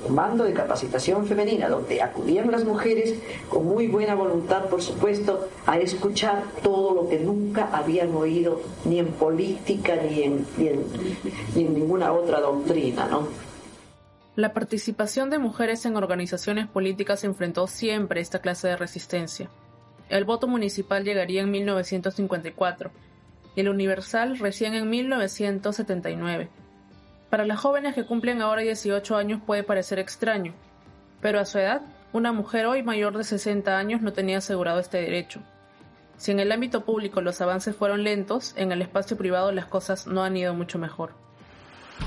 Comando 0.06 0.46
de 0.46 0.54
capacitación 0.54 1.28
femenina, 1.28 1.68
donde 1.68 2.02
acudían 2.02 2.50
las 2.52 2.64
mujeres 2.64 3.16
con 3.50 3.66
muy 3.66 3.88
buena 3.88 4.16
voluntad, 4.16 4.66
por 4.66 4.82
supuesto, 4.82 5.50
a 5.66 5.78
escuchar 5.78 6.44
todo 6.64 6.94
lo 6.96 7.10
que 7.10 7.20
nunca 7.20 7.70
habían 7.72 8.16
oído, 8.16 8.62
ni 8.86 9.00
en 9.00 9.08
política, 9.08 9.96
ni 9.96 10.24
en 10.24 11.74
ninguna 11.74 12.14
otra 12.14 12.40
doctrina, 12.40 13.08
¿no? 13.08 13.28
La 14.36 14.54
participación 14.54 15.30
de 15.30 15.38
mujeres 15.38 15.86
en 15.86 15.98
organizaciones 15.98 16.66
políticas 16.68 17.26
enfrentó 17.26 17.68
siempre 17.68 18.22
esta 18.22 18.40
clase 18.40 18.70
de 18.70 18.78
resistencia. 18.78 19.50
El 20.08 20.24
voto 20.24 20.48
municipal 20.48 21.04
llegaría 21.04 21.42
en 21.42 21.52
1954 21.52 22.90
y 23.56 23.60
el 23.60 23.68
universal 23.68 24.40
recién 24.40 24.76
en 24.76 24.90
1979. 24.90 26.48
Para 27.30 27.46
las 27.46 27.60
jóvenes 27.60 27.94
que 27.94 28.06
cumplen 28.06 28.42
ahora 28.42 28.63
18 28.63 29.15
años 29.15 29.39
puede 29.46 29.63
parecer 29.63 30.00
extraño, 30.00 30.54
pero 31.22 31.39
a 31.39 31.46
su 31.46 31.60
edad, 31.60 31.82
una 32.12 32.32
mujer 32.32 32.65
hoy 32.65 32.82
mayor 32.82 33.15
de 33.15 33.24
60 33.24 33.78
años 33.78 34.02
no 34.02 34.13
tenía 34.13 34.39
asegurado 34.39 34.80
este 34.80 35.00
derecho. 35.00 35.39
Si 36.18 36.32
en 36.32 36.39
el 36.39 36.52
ámbito 36.52 36.86
público 36.86 37.22
los 37.22 37.39
avances 37.39 37.76
fueron 37.76 38.04
lentos, 38.04 38.54
en 38.58 38.72
el 38.72 38.82
espacio 38.82 39.15
privado 39.15 39.52
las 39.52 39.68
cosas 39.68 40.08
no 40.08 40.24
han 40.24 40.36
ido 40.36 40.56
mucho 40.56 40.80
mejor. 40.80 41.12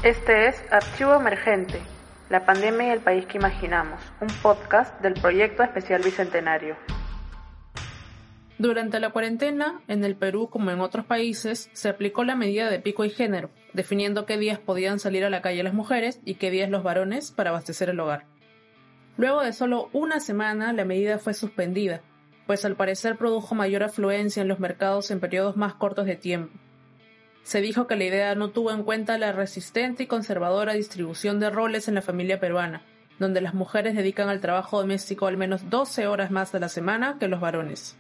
Este 0.03 0.49
es 0.49 0.65
Archivo 0.73 1.15
Emergente, 1.15 1.81
la 2.29 2.45
pandemia 2.45 2.89
y 2.89 2.91
el 2.91 3.01
país 3.01 3.25
que 3.27 3.39
imaginamos, 3.39 4.01
un 4.21 4.29
podcast 4.43 5.01
del 5.03 5.15
proyecto 5.15 5.63
especial 5.63 6.03
Bicentenario. 6.03 6.75
Durante 8.59 9.01
la 9.01 9.11
cuarentena, 9.11 9.81
en 9.89 10.05
el 10.05 10.15
Perú 10.15 10.49
como 10.51 10.71
en 10.71 10.81
otros 10.81 11.05
países, 11.07 11.71
se 11.73 11.89
aplicó 11.89 12.23
la 12.25 12.37
medida 12.37 12.71
de 12.71 12.81
pico 12.81 13.05
y 13.05 13.11
género, 13.11 13.51
definiendo 13.73 14.27
qué 14.27 14.37
días 14.37 14.59
podían 14.59 14.99
salir 14.99 15.25
a 15.25 15.31
la 15.31 15.43
calle 15.43 15.63
las 15.63 15.75
mujeres 15.75 16.21
y 16.25 16.35
qué 16.35 16.51
días 16.51 16.71
los 16.71 16.83
varones 16.83 17.33
para 17.33 17.51
abastecer 17.51 17.89
el 17.89 18.01
hogar. 18.01 18.27
Luego 19.17 19.43
de 19.43 19.53
solo 19.53 19.89
una 19.93 20.21
semana, 20.21 20.73
la 20.73 20.85
medida 20.85 21.19
fue 21.19 21.35
suspendida, 21.35 22.03
pues 22.47 22.65
al 22.65 22.77
parecer 22.77 23.17
produjo 23.17 23.55
mayor 23.55 23.83
afluencia 23.83 24.43
en 24.43 24.49
los 24.49 24.61
mercados 24.61 25.11
en 25.11 25.21
periodos 25.21 25.57
más 25.57 25.75
cortos 25.75 26.07
de 26.07 26.17
tiempo. 26.17 26.59
Se 27.43 27.61
dijo 27.61 27.87
que 27.87 27.97
la 27.97 28.05
idea 28.05 28.35
no 28.35 28.51
tuvo 28.51 28.71
en 28.71 28.85
cuenta 28.85 29.19
la 29.19 29.33
resistente 29.33 30.05
y 30.05 30.07
conservadora 30.07 30.75
distribución 30.75 31.41
de 31.41 31.51
roles 31.51 31.89
en 31.89 31.95
la 31.97 32.03
familia 32.03 32.39
peruana, 32.39 32.83
donde 33.19 33.41
las 33.41 33.55
mujeres 33.55 33.97
dedican 33.97 34.29
al 34.29 34.41
trabajo 34.41 34.81
doméstico 34.81 35.27
al 35.27 35.37
menos 35.37 35.69
12 35.69 36.07
horas 36.07 36.31
más 36.31 36.55
a 36.55 36.61
la 36.61 36.69
semana 36.69 37.17
que 37.19 37.29
los 37.29 37.41
varones. 37.41 37.97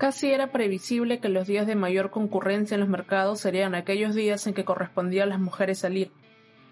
Casi 0.00 0.32
era 0.32 0.46
previsible 0.46 1.20
que 1.20 1.28
los 1.28 1.46
días 1.46 1.66
de 1.66 1.74
mayor 1.74 2.08
concurrencia 2.08 2.74
en 2.74 2.80
los 2.80 2.88
mercados 2.88 3.38
serían 3.38 3.74
aquellos 3.74 4.14
días 4.14 4.46
en 4.46 4.54
que 4.54 4.64
correspondía 4.64 5.24
a 5.24 5.26
las 5.26 5.38
mujeres 5.38 5.80
salir. 5.80 6.10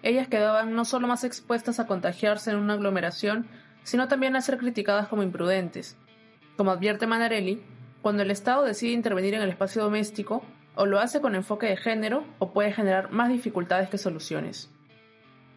Ellas 0.01 0.27
quedaban 0.27 0.73
no 0.73 0.83
solo 0.83 1.07
más 1.07 1.23
expuestas 1.23 1.79
a 1.79 1.85
contagiarse 1.85 2.49
en 2.49 2.57
una 2.57 2.73
aglomeración, 2.73 3.45
sino 3.83 4.07
también 4.07 4.35
a 4.35 4.41
ser 4.41 4.57
criticadas 4.57 5.07
como 5.09 5.21
imprudentes. 5.21 5.95
Como 6.57 6.71
advierte 6.71 7.05
Manarelli, 7.05 7.61
cuando 8.01 8.23
el 8.23 8.31
Estado 8.31 8.63
decide 8.65 8.93
intervenir 8.93 9.35
en 9.35 9.43
el 9.43 9.49
espacio 9.49 9.83
doméstico, 9.83 10.43
o 10.73 10.87
lo 10.87 10.99
hace 10.99 11.21
con 11.21 11.35
enfoque 11.35 11.67
de 11.67 11.77
género 11.77 12.23
o 12.39 12.51
puede 12.51 12.73
generar 12.73 13.11
más 13.11 13.29
dificultades 13.29 13.89
que 13.89 13.99
soluciones. 13.99 14.71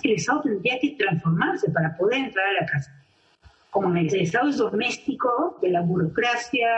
El 0.03 0.11
Estado 0.11 0.43
tendría 0.43 0.79
que 0.79 0.95
transformarse 0.99 1.71
para 1.71 1.97
poder 1.97 2.19
entrar 2.19 2.45
a 2.49 2.61
la 2.61 2.67
casa. 2.67 3.02
Como 3.73 3.89
el 3.97 4.15
Estado 4.15 4.51
es 4.51 4.59
doméstico, 4.59 5.59
de 5.63 5.71
la 5.71 5.81
burocracia, 5.81 6.69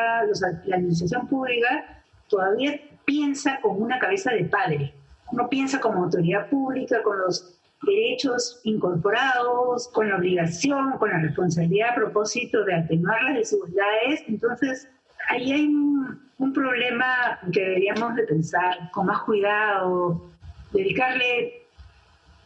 la 0.66 0.76
administración 0.76 1.26
pública, 1.26 2.04
todavía 2.28 2.80
piensa 3.04 3.60
con 3.60 3.82
una 3.82 3.98
cabeza 3.98 4.30
de 4.30 4.44
padre. 4.44 4.94
No 5.32 5.48
piensa 5.48 5.80
como 5.80 6.04
autoridad 6.04 6.48
pública, 6.48 7.02
con 7.02 7.18
los 7.18 7.58
derechos 7.82 8.60
incorporados, 8.62 9.88
con 9.88 10.08
la 10.08 10.18
obligación, 10.18 10.92
con 10.98 11.10
la 11.10 11.18
responsabilidad 11.18 11.90
a 11.90 11.94
propósito 11.96 12.64
de 12.64 12.74
atenuar 12.76 13.20
las 13.24 13.38
desigualdades. 13.38 14.22
Entonces, 14.28 14.88
ahí 15.30 15.50
hay 15.50 15.66
un, 15.66 16.30
un 16.38 16.52
problema 16.52 17.40
que 17.52 17.60
deberíamos 17.60 18.14
de 18.14 18.22
pensar 18.22 18.88
con 18.92 19.06
más 19.06 19.20
cuidado, 19.22 20.30
dedicarle 20.72 21.64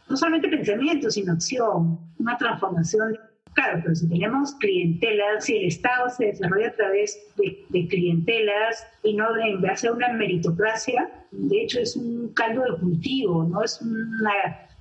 no 0.09 0.17
solamente 0.17 0.47
pensamiento, 0.47 1.11
sino 1.11 1.33
acción, 1.33 1.99
una 2.17 2.35
transformación. 2.35 3.15
Claro, 3.59 3.81
pero 3.83 3.93
si 3.93 4.07
tenemos 4.07 4.55
clientelas, 4.55 5.43
si 5.43 5.57
el 5.57 5.65
Estado 5.65 6.09
se 6.09 6.27
desarrolla 6.27 6.69
a 6.69 6.75
través 6.75 7.19
de, 7.35 7.87
clientelas 7.89 8.87
y 9.03 9.13
no 9.15 9.33
de, 9.33 9.49
en 9.49 9.61
base 9.61 9.89
a 9.89 9.91
una 9.91 10.13
meritocracia, 10.13 11.09
de 11.31 11.63
hecho 11.63 11.81
es 11.81 11.97
un 11.97 12.29
caldo 12.33 12.63
de 12.63 12.79
cultivo, 12.79 13.43
no 13.43 13.61
es 13.61 13.81
una 13.81 14.31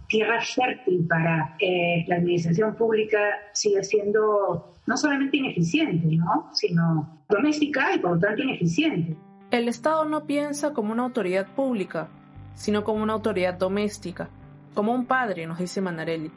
tierra 0.07 0.41
fértil 0.41 1.05
para 1.09 1.57
eh, 1.59 2.05
la 2.07 2.19
administración 2.19 2.77
pública, 2.77 3.19
sigue 3.53 3.83
siendo 3.83 4.73
no 4.87 4.97
solamente 4.97 5.38
ineficiente, 5.38 6.07
¿no? 6.14 6.49
sino 6.53 7.25
doméstica 7.29 7.97
y 7.97 7.99
por 7.99 8.12
lo 8.12 8.21
tanto 8.21 8.43
ineficiente. 8.43 9.17
El 9.51 9.67
Estado 9.67 10.05
no 10.05 10.25
piensa 10.25 10.73
como 10.73 10.93
una 10.93 11.03
autoridad 11.03 11.49
pública, 11.49 12.11
sino 12.55 12.85
como 12.85 13.03
una 13.03 13.14
autoridad 13.14 13.55
doméstica, 13.55 14.31
como 14.73 14.95
un 14.95 15.07
padre, 15.07 15.49
nos 15.49 15.59
dice 15.59 15.81
Manarelli. 15.81 16.31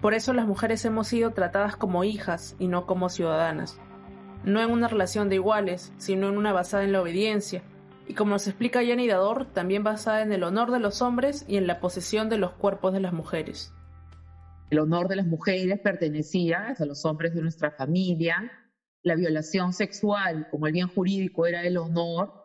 Por 0.00 0.14
eso 0.14 0.32
las 0.32 0.46
mujeres 0.46 0.84
hemos 0.84 1.08
sido 1.08 1.32
tratadas 1.32 1.76
como 1.76 2.04
hijas 2.04 2.56
y 2.58 2.68
no 2.68 2.86
como 2.86 3.08
ciudadanas, 3.10 3.78
no 4.44 4.62
en 4.62 4.70
una 4.70 4.88
relación 4.88 5.28
de 5.28 5.34
iguales, 5.36 5.92
sino 5.98 6.28
en 6.28 6.38
una 6.38 6.52
basada 6.52 6.84
en 6.84 6.92
la 6.92 7.02
obediencia, 7.02 7.62
y 8.08 8.14
como 8.14 8.32
nos 8.32 8.48
explica 8.48 8.82
Jenny 8.82 9.06
Dador, 9.06 9.52
también 9.52 9.84
basada 9.84 10.22
en 10.22 10.32
el 10.32 10.42
honor 10.42 10.72
de 10.72 10.80
los 10.80 11.00
hombres 11.00 11.44
y 11.46 11.58
en 11.58 11.66
la 11.66 11.78
posesión 11.78 12.28
de 12.28 12.38
los 12.38 12.52
cuerpos 12.54 12.92
de 12.92 13.00
las 13.00 13.12
mujeres. 13.12 13.72
El 14.70 14.80
honor 14.80 15.06
de 15.06 15.16
las 15.16 15.26
mujeres 15.26 15.78
pertenecía 15.78 16.74
a 16.76 16.84
los 16.86 17.04
hombres 17.04 17.34
de 17.34 17.42
nuestra 17.42 17.70
familia. 17.70 18.50
La 19.02 19.14
violación 19.14 19.72
sexual, 19.72 20.48
como 20.50 20.66
el 20.66 20.72
bien 20.72 20.88
jurídico, 20.88 21.46
era 21.46 21.62
el 21.62 21.76
honor 21.76 22.39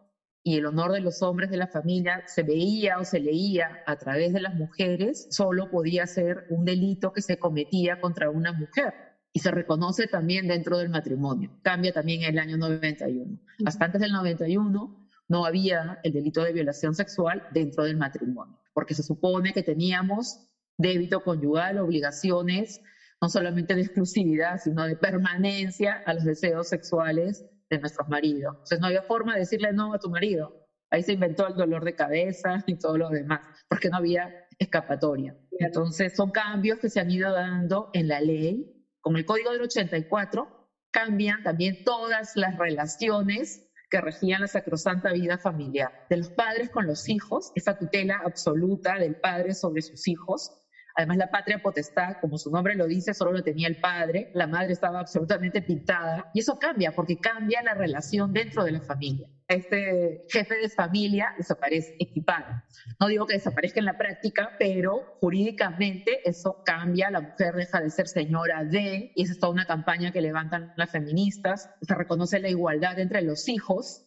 y 0.48 0.58
el 0.58 0.68
honor 0.68 0.92
de 0.92 1.02
los 1.02 1.24
hombres 1.24 1.50
de 1.50 1.58
la 1.58 1.66
familia 1.66 2.22
se 2.28 2.44
veía 2.44 3.00
o 3.00 3.04
se 3.04 3.20
leía 3.20 3.82
a 3.88 3.96
través 3.96 4.32
de 4.32 4.40
las 4.40 4.54
mujeres, 4.54 5.26
solo 5.32 5.72
podía 5.72 6.06
ser 6.06 6.46
un 6.52 6.66
delito 6.66 7.12
que 7.12 7.24
se 7.24 7.40
cometía 7.40 8.00
contra 8.00 8.30
una 8.30 8.54
mujer 8.54 8.94
y 9.34 9.40
se 9.40 9.50
reconoce 9.50 10.06
también 10.06 10.48
dentro 10.48 10.78
del 10.78 10.90
matrimonio. 10.90 11.50
Cambia 11.64 11.92
también 11.92 12.22
en 12.22 12.30
el 12.30 12.38
año 12.38 12.58
91. 12.58 13.40
Hasta 13.66 13.86
antes 13.86 14.00
del 14.00 14.12
91 14.12 15.10
no 15.30 15.46
había 15.48 16.00
el 16.04 16.14
delito 16.14 16.44
de 16.44 16.54
violación 16.54 16.94
sexual 16.94 17.42
dentro 17.52 17.84
del 17.84 17.98
matrimonio, 17.98 18.60
porque 18.72 18.94
se 18.94 19.02
supone 19.02 19.52
que 19.52 19.64
teníamos 19.64 20.48
débito 20.78 21.24
conyugal, 21.24 21.80
obligaciones 21.80 22.82
no 23.20 23.30
solamente 23.30 23.74
de 23.74 23.82
exclusividad, 23.82 24.60
sino 24.64 24.84
de 24.84 24.96
permanencia 24.96 26.04
a 26.06 26.14
los 26.14 26.24
deseos 26.24 26.68
sexuales 26.68 27.46
de 27.76 27.82
nuestros 27.82 28.08
maridos. 28.08 28.54
Entonces 28.54 28.80
no 28.80 28.88
había 28.88 29.04
forma 29.04 29.34
de 29.34 29.40
decirle 29.40 29.74
no 29.74 29.94
a 29.94 30.00
tu 30.00 30.10
marido. 30.10 30.66
Ahí 30.90 31.04
se 31.04 31.14
inventó 31.14 31.48
el 31.48 31.56
dolor 31.56 31.84
de 31.84 31.96
cabeza 31.96 32.64
y 32.66 32.78
todo 32.78 32.98
lo 32.98 33.10
demás, 33.10 33.42
porque 33.68 33.90
no 33.90 33.98
había 33.98 34.34
escapatoria. 34.60 35.36
Entonces 35.60 36.14
son 36.16 36.32
cambios 36.32 36.80
que 36.80 36.90
se 36.90 37.00
han 37.00 37.12
ido 37.12 37.32
dando 37.32 37.90
en 37.94 38.08
la 38.08 38.22
ley. 38.22 38.72
Con 39.02 39.18
el 39.18 39.26
Código 39.26 39.52
del 39.52 39.62
84 39.62 40.70
cambian 40.92 41.44
también 41.44 41.84
todas 41.84 42.36
las 42.36 42.58
relaciones 42.58 43.66
que 43.90 44.02
regían 44.02 44.42
la 44.42 44.48
sacrosanta 44.48 45.12
vida 45.14 45.38
familiar, 45.38 45.92
de 46.10 46.18
los 46.18 46.30
padres 46.30 46.70
con 46.70 46.88
los 46.88 47.08
hijos, 47.08 47.52
esa 47.56 47.78
tutela 47.78 48.22
absoluta 48.26 48.98
del 48.98 49.16
padre 49.16 49.54
sobre 49.54 49.82
sus 49.82 50.08
hijos, 50.08 50.52
Además, 50.96 51.18
la 51.18 51.30
patria 51.30 51.62
potestad, 51.62 52.18
como 52.22 52.38
su 52.38 52.50
nombre 52.50 52.74
lo 52.74 52.88
dice, 52.88 53.14
solo 53.14 53.34
lo 53.34 53.44
tenía 53.44 53.68
el 53.68 53.82
padre, 53.82 54.32
la 54.34 54.48
madre 54.48 54.72
estaba 54.72 55.02
absolutamente 55.02 55.62
pintada. 55.62 56.32
Y 56.34 56.40
eso 56.40 56.58
cambia, 56.58 56.94
porque 56.96 57.20
cambia 57.20 57.62
la 57.62 57.74
relación 57.74 58.32
dentro 58.32 58.64
de 58.64 58.72
la 58.72 58.80
familia. 58.80 59.28
Este 59.50 60.26
jefe 60.30 60.56
de 60.56 60.70
familia 60.70 61.34
desaparece 61.38 61.98
equipado. 62.00 62.64
No 63.00 63.08
digo 63.08 63.26
que 63.26 63.34
desaparezca 63.34 63.80
en 63.80 63.86
la 63.86 63.98
práctica, 63.98 64.52
pero 64.58 65.18
jurídicamente 65.20 66.22
eso 66.24 66.64
cambia. 66.66 67.12
La 67.12 67.20
mujer 67.20 67.56
deja 67.56 67.82
de 67.82 67.90
ser 67.90 68.08
señora 68.08 68.64
de, 68.64 69.12
y 69.16 69.24
esa 69.24 69.34
es 69.34 69.40
toda 69.40 69.52
una 69.52 69.66
campaña 69.66 70.14
que 70.14 70.22
levantan 70.22 70.72
las 70.78 70.92
feministas. 70.92 71.70
Se 71.82 71.94
reconoce 71.94 72.40
la 72.40 72.50
igualdad 72.50 72.98
entre 73.00 73.22
los 73.22 73.50
hijos. 73.50 74.06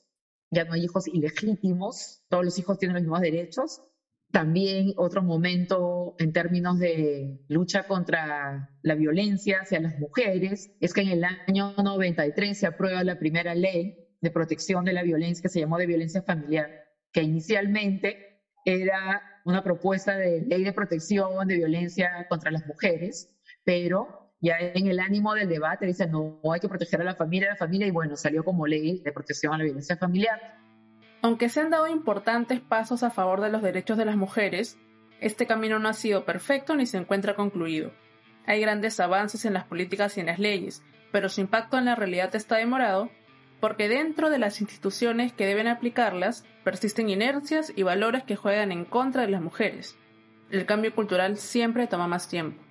Ya 0.50 0.64
no 0.64 0.72
hay 0.72 0.84
hijos 0.84 1.06
ilegítimos, 1.06 2.24
todos 2.30 2.42
los 2.42 2.58
hijos 2.58 2.78
tienen 2.78 2.94
los 2.94 3.02
mismos 3.02 3.20
derechos 3.20 3.82
También 4.30 4.92
otro 4.96 5.22
momento 5.22 6.14
en 6.18 6.32
términos 6.32 6.78
de 6.78 7.40
lucha 7.48 7.86
contra 7.86 8.68
la 8.82 8.94
violencia 8.94 9.60
hacia 9.62 9.80
las 9.80 9.98
mujeres 9.98 10.70
es 10.80 10.92
que 10.92 11.00
en 11.00 11.08
el 11.08 11.24
año 11.24 11.74
93 11.82 12.58
se 12.58 12.66
aprueba 12.66 13.02
la 13.04 13.18
primera 13.18 13.54
ley 13.54 13.96
de 14.20 14.30
protección 14.30 14.84
de 14.84 14.92
la 14.92 15.02
violencia 15.02 15.42
que 15.42 15.48
se 15.48 15.60
llamó 15.60 15.78
de 15.78 15.86
violencia 15.86 16.20
familiar, 16.22 16.68
que 17.10 17.22
inicialmente 17.22 18.42
era 18.66 19.22
una 19.46 19.62
propuesta 19.62 20.16
de 20.18 20.42
ley 20.42 20.62
de 20.62 20.72
protección 20.74 21.48
de 21.48 21.56
violencia 21.56 22.26
contra 22.28 22.50
las 22.50 22.66
mujeres, 22.66 23.30
pero 23.64 24.34
ya 24.40 24.58
en 24.60 24.88
el 24.88 25.00
ánimo 25.00 25.32
del 25.34 25.48
debate 25.48 25.86
dicen 25.86 26.10
no, 26.10 26.40
hay 26.52 26.60
que 26.60 26.68
proteger 26.68 27.00
a 27.00 27.04
la 27.04 27.14
familia, 27.14 27.48
a 27.48 27.52
la 27.52 27.56
familia, 27.56 27.86
y 27.86 27.90
bueno, 27.90 28.14
salió 28.14 28.44
como 28.44 28.66
ley 28.66 29.00
de 29.02 29.12
protección 29.12 29.54
a 29.54 29.58
la 29.58 29.64
violencia 29.64 29.96
familiar. 29.96 30.38
Aunque 31.22 31.48
se 31.48 31.60
han 31.60 31.70
dado 31.70 31.88
importantes 31.88 32.60
pasos 32.60 33.02
a 33.02 33.10
favor 33.10 33.40
de 33.40 33.50
los 33.50 33.62
derechos 33.62 33.98
de 33.98 34.04
las 34.04 34.16
mujeres, 34.16 34.78
este 35.20 35.46
camino 35.46 35.78
no 35.78 35.88
ha 35.88 35.94
sido 35.94 36.24
perfecto 36.24 36.76
ni 36.76 36.86
se 36.86 36.98
encuentra 36.98 37.34
concluido. 37.34 37.92
Hay 38.46 38.60
grandes 38.60 39.00
avances 39.00 39.44
en 39.44 39.52
las 39.52 39.64
políticas 39.64 40.16
y 40.16 40.20
en 40.20 40.26
las 40.26 40.38
leyes, 40.38 40.82
pero 41.10 41.28
su 41.28 41.40
impacto 41.40 41.76
en 41.76 41.86
la 41.86 41.96
realidad 41.96 42.34
está 42.34 42.56
demorado 42.56 43.10
porque 43.60 43.88
dentro 43.88 44.30
de 44.30 44.38
las 44.38 44.60
instituciones 44.60 45.32
que 45.32 45.46
deben 45.46 45.66
aplicarlas 45.66 46.44
persisten 46.62 47.08
inercias 47.08 47.72
y 47.74 47.82
valores 47.82 48.22
que 48.22 48.36
juegan 48.36 48.70
en 48.70 48.84
contra 48.84 49.22
de 49.22 49.28
las 49.28 49.42
mujeres. 49.42 49.96
El 50.50 50.64
cambio 50.64 50.94
cultural 50.94 51.36
siempre 51.36 51.88
toma 51.88 52.06
más 52.06 52.28
tiempo. 52.28 52.62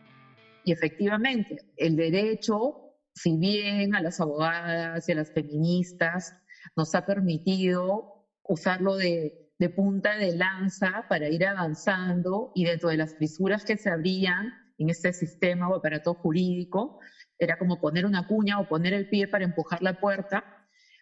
Y 0.64 0.72
efectivamente, 0.72 1.58
el 1.76 1.96
derecho, 1.96 2.94
si 3.14 3.38
bien 3.38 3.96
a 3.96 4.02
las 4.02 4.20
abogadas 4.20 5.08
y 5.08 5.12
a 5.12 5.16
las 5.16 5.34
feministas 5.34 6.36
nos 6.76 6.96
ha 6.96 7.06
permitido 7.06 8.17
usarlo 8.48 8.96
de, 8.96 9.34
de 9.60 9.70
punta 9.70 10.18
de 10.18 10.32
lanza 10.34 11.04
para 11.08 11.30
ir 11.30 11.46
avanzando 11.46 12.52
y 12.54 12.66
dentro 12.66 12.90
de 12.90 12.98
las 12.98 13.16
fisuras 13.16 13.64
que 13.66 13.78
se 13.78 13.90
abrían 13.90 14.54
en 14.78 14.90
este 14.90 15.14
sistema 15.14 15.70
o 15.70 15.76
aparato 15.76 16.14
jurídico, 16.16 16.94
era 17.40 17.56
como 17.58 17.78
poner 17.78 18.06
una 18.06 18.24
cuña 18.24 18.60
o 18.60 18.66
poner 18.66 18.94
el 18.94 19.08
pie 19.08 19.28
para 19.28 19.46
empujar 19.46 19.82
la 19.82 19.94
puerta, 19.94 20.44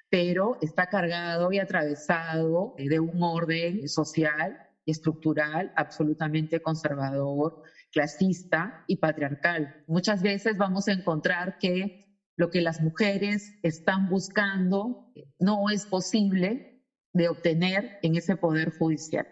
pero 0.10 0.58
está 0.62 0.88
cargado 0.88 1.51
y 1.51 1.60
atravesado 1.60 2.73
de 2.77 2.99
un 2.99 3.21
orden 3.21 3.88
social 3.88 4.58
y 4.86 4.91
estructural 4.91 5.71
absolutamente 5.75 6.60
conservador, 6.62 7.55
clasista 7.91 8.73
y 8.88 8.97
patriarcal. 8.97 9.69
Muchas 9.88 10.21
veces 10.21 10.55
vamos 10.58 10.88
a 10.88 10.93
encontrar 10.93 11.55
que 11.60 11.88
lo 12.38 12.49
que 12.49 12.62
las 12.62 12.79
mujeres 12.81 13.53
están 13.62 14.08
buscando 14.08 14.95
no 15.39 15.69
es 15.69 15.86
posible 15.88 16.60
de 17.15 17.30
obtener 17.30 17.97
en 18.01 18.15
ese 18.15 18.36
poder 18.36 18.71
judicial, 18.78 19.25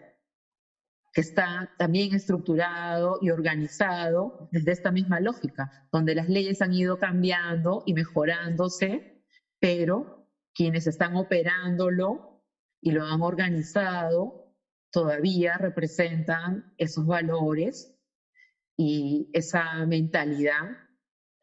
que 1.12 1.20
está 1.20 1.70
también 1.78 2.14
estructurado 2.14 3.18
y 3.20 3.28
organizado 3.28 4.48
desde 4.50 4.72
esta 4.72 4.90
misma 4.90 5.20
lógica, 5.20 5.70
donde 5.92 6.14
las 6.14 6.28
leyes 6.28 6.62
han 6.62 6.72
ido 6.72 6.98
cambiando 6.98 7.82
y 7.84 7.92
mejorándose, 7.92 9.22
pero 9.60 10.26
quienes 10.54 10.86
están 10.86 11.14
operándolo 11.14 12.42
y 12.80 12.92
lo 12.92 13.04
han 13.04 13.20
organizado 13.20 14.54
todavía 14.90 15.58
representan 15.58 16.72
esos 16.78 17.04
valores 17.04 17.94
y 18.78 19.28
esa 19.34 19.84
mentalidad 19.84 20.70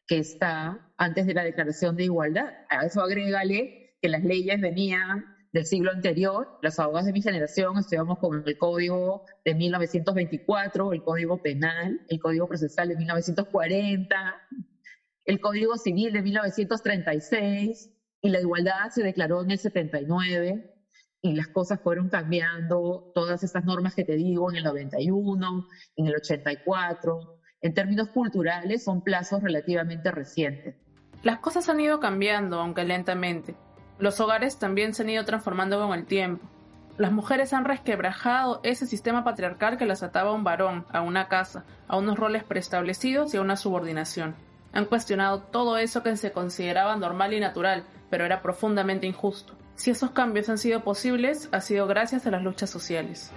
que 0.07 0.17
está 0.17 0.91
antes 0.97 1.27
de 1.27 1.35
la 1.35 1.43
Declaración 1.43 1.95
de 1.95 2.05
Igualdad. 2.05 2.51
A 2.69 2.85
eso 2.85 3.01
agrégale 3.01 3.95
que 4.01 4.09
las 4.09 4.23
leyes 4.23 4.59
venían 4.59 5.23
del 5.51 5.65
siglo 5.65 5.91
anterior. 5.91 6.57
Las 6.61 6.79
abogadas 6.79 7.07
de 7.07 7.13
mi 7.13 7.21
generación 7.21 7.77
estudiamos 7.77 8.19
con 8.19 8.43
el 8.45 8.57
Código 8.57 9.25
de 9.43 9.55
1924, 9.55 10.93
el 10.93 11.03
Código 11.03 11.41
Penal, 11.41 12.01
el 12.07 12.19
Código 12.19 12.47
Procesal 12.47 12.89
de 12.89 12.97
1940, 12.97 14.15
el 15.25 15.39
Código 15.39 15.77
Civil 15.77 16.13
de 16.13 16.21
1936 16.21 17.91
y 18.21 18.29
la 18.29 18.39
igualdad 18.39 18.89
se 18.89 19.03
declaró 19.03 19.41
en 19.41 19.51
el 19.51 19.57
79 19.57 20.71
y 21.23 21.33
las 21.33 21.47
cosas 21.47 21.79
fueron 21.81 22.09
cambiando, 22.09 23.11
todas 23.13 23.43
estas 23.43 23.63
normas 23.63 23.93
que 23.93 24.03
te 24.03 24.15
digo 24.15 24.49
en 24.49 24.57
el 24.57 24.63
91, 24.63 25.67
en 25.97 26.07
el 26.07 26.15
84. 26.15 27.39
En 27.61 27.73
términos 27.75 28.09
culturales 28.09 28.83
son 28.83 29.03
plazos 29.03 29.43
relativamente 29.43 30.09
recientes. 30.11 30.75
Las 31.21 31.37
cosas 31.39 31.69
han 31.69 31.79
ido 31.79 31.99
cambiando, 31.99 32.59
aunque 32.59 32.83
lentamente. 32.83 33.55
Los 34.01 34.19
hogares 34.19 34.57
también 34.57 34.95
se 34.95 35.03
han 35.03 35.11
ido 35.11 35.25
transformando 35.25 35.79
con 35.79 35.97
el 35.97 36.07
tiempo. 36.07 36.43
Las 36.97 37.11
mujeres 37.11 37.53
han 37.53 37.65
resquebrajado 37.65 38.59
ese 38.63 38.87
sistema 38.87 39.23
patriarcal 39.23 39.77
que 39.77 39.85
las 39.85 40.01
ataba 40.01 40.31
a 40.31 40.33
un 40.33 40.43
varón, 40.43 40.87
a 40.91 41.01
una 41.01 41.27
casa, 41.27 41.65
a 41.87 41.97
unos 41.97 42.17
roles 42.17 42.43
preestablecidos 42.43 43.31
y 43.31 43.37
a 43.37 43.41
una 43.41 43.55
subordinación. 43.55 44.33
Han 44.73 44.85
cuestionado 44.85 45.43
todo 45.43 45.77
eso 45.77 46.01
que 46.01 46.17
se 46.17 46.31
consideraba 46.31 46.95
normal 46.95 47.35
y 47.35 47.39
natural, 47.39 47.83
pero 48.09 48.25
era 48.25 48.41
profundamente 48.41 49.05
injusto. 49.05 49.53
Si 49.75 49.91
esos 49.91 50.09
cambios 50.09 50.49
han 50.49 50.57
sido 50.57 50.83
posibles, 50.83 51.47
ha 51.51 51.61
sido 51.61 51.85
gracias 51.85 52.25
a 52.25 52.31
las 52.31 52.41
luchas 52.41 52.71
sociales. 52.71 53.31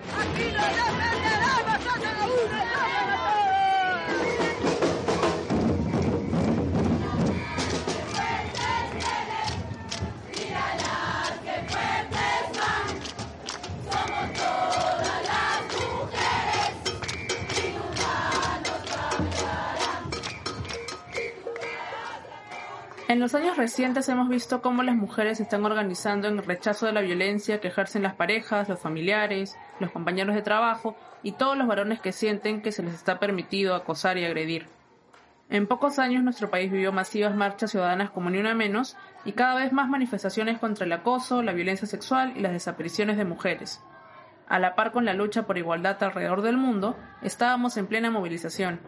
En 23.14 23.20
los 23.20 23.37
años 23.37 23.57
recientes 23.57 24.09
hemos 24.09 24.29
visto 24.29 24.61
cómo 24.61 24.83
las 24.83 24.96
mujeres 24.96 25.37
se 25.37 25.44
están 25.44 25.64
organizando 25.64 26.27
en 26.27 26.42
rechazo 26.42 26.87
de 26.87 26.92
la 26.92 27.00
violencia 27.00 27.61
que 27.61 27.68
ejercen 27.68 28.03
las 28.03 28.16
parejas, 28.16 28.68
los 28.68 28.81
familiares, 28.81 29.57
los 29.79 29.92
compañeros 29.92 30.35
de 30.35 30.42
trabajo 30.42 30.96
y 31.22 31.31
todos 31.31 31.57
los 31.57 31.68
varones 31.68 32.00
que 32.00 32.11
sienten 32.11 32.61
que 32.61 32.72
se 32.72 32.83
les 32.83 32.92
está 32.92 33.20
permitido 33.20 33.77
acosar 33.77 34.18
y 34.18 34.24
agredir. 34.24 34.66
En 35.48 35.68
pocos 35.68 36.00
años 36.00 36.24
nuestro 36.24 36.50
país 36.50 36.72
vivió 36.72 36.90
masivas 36.90 37.37
marchas 37.37 37.70
ciudadanas 37.70 38.11
como 38.11 38.31
ni 38.31 38.38
una 38.38 38.53
menos 38.53 38.96
y 39.24 39.31
cada 39.31 39.55
vez 39.55 39.72
más 39.72 39.88
manifestaciones 39.88 40.59
contra 40.59 40.85
el 40.85 40.92
acoso, 40.92 41.40
la 41.40 41.53
violencia 41.53 41.87
sexual 41.87 42.33
y 42.35 42.40
las 42.40 42.50
desapariciones 42.50 43.16
de 43.16 43.24
mujeres. 43.24 43.81
A 44.48 44.59
la 44.59 44.74
par 44.74 44.90
con 44.90 45.05
la 45.05 45.14
lucha 45.14 45.46
por 45.46 45.57
igualdad 45.57 46.03
alrededor 46.03 46.42
del 46.42 46.57
mundo, 46.57 46.96
estábamos 47.22 47.77
en 47.77 47.87
plena 47.87 48.11
movilización. 48.11 48.81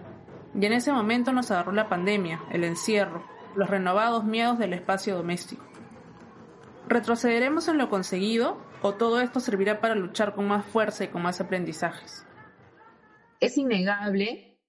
Y 0.53 0.67
en 0.67 0.73
ese 0.73 0.91
momento 0.91 1.31
nos 1.31 1.53
agarró 1.53 1.71
la 1.71 1.89
pandemia, 1.89 2.41
el 2.51 2.65
encierro, 2.65 3.36
los 3.57 3.71
renovados 3.71 4.25
miedos 4.25 4.59
del 4.59 4.75
espacio 4.75 5.17
doméstico. 5.17 5.65
¿Retrocederemos 6.89 7.67
en 7.69 7.79
lo 7.79 7.89
conseguido 7.89 8.59
o 8.83 8.95
todo 8.95 9.21
esto 9.21 9.41
servirá 9.41 9.81
para 9.81 9.95
luchar 9.95 10.35
con 10.35 10.47
más 10.47 10.65
fuerza 10.67 11.05
y 11.05 11.09
con 11.09 11.23
más 11.23 11.41
aprendizajes? 11.41 12.27
Es 13.41 13.59
innegable 13.59 14.61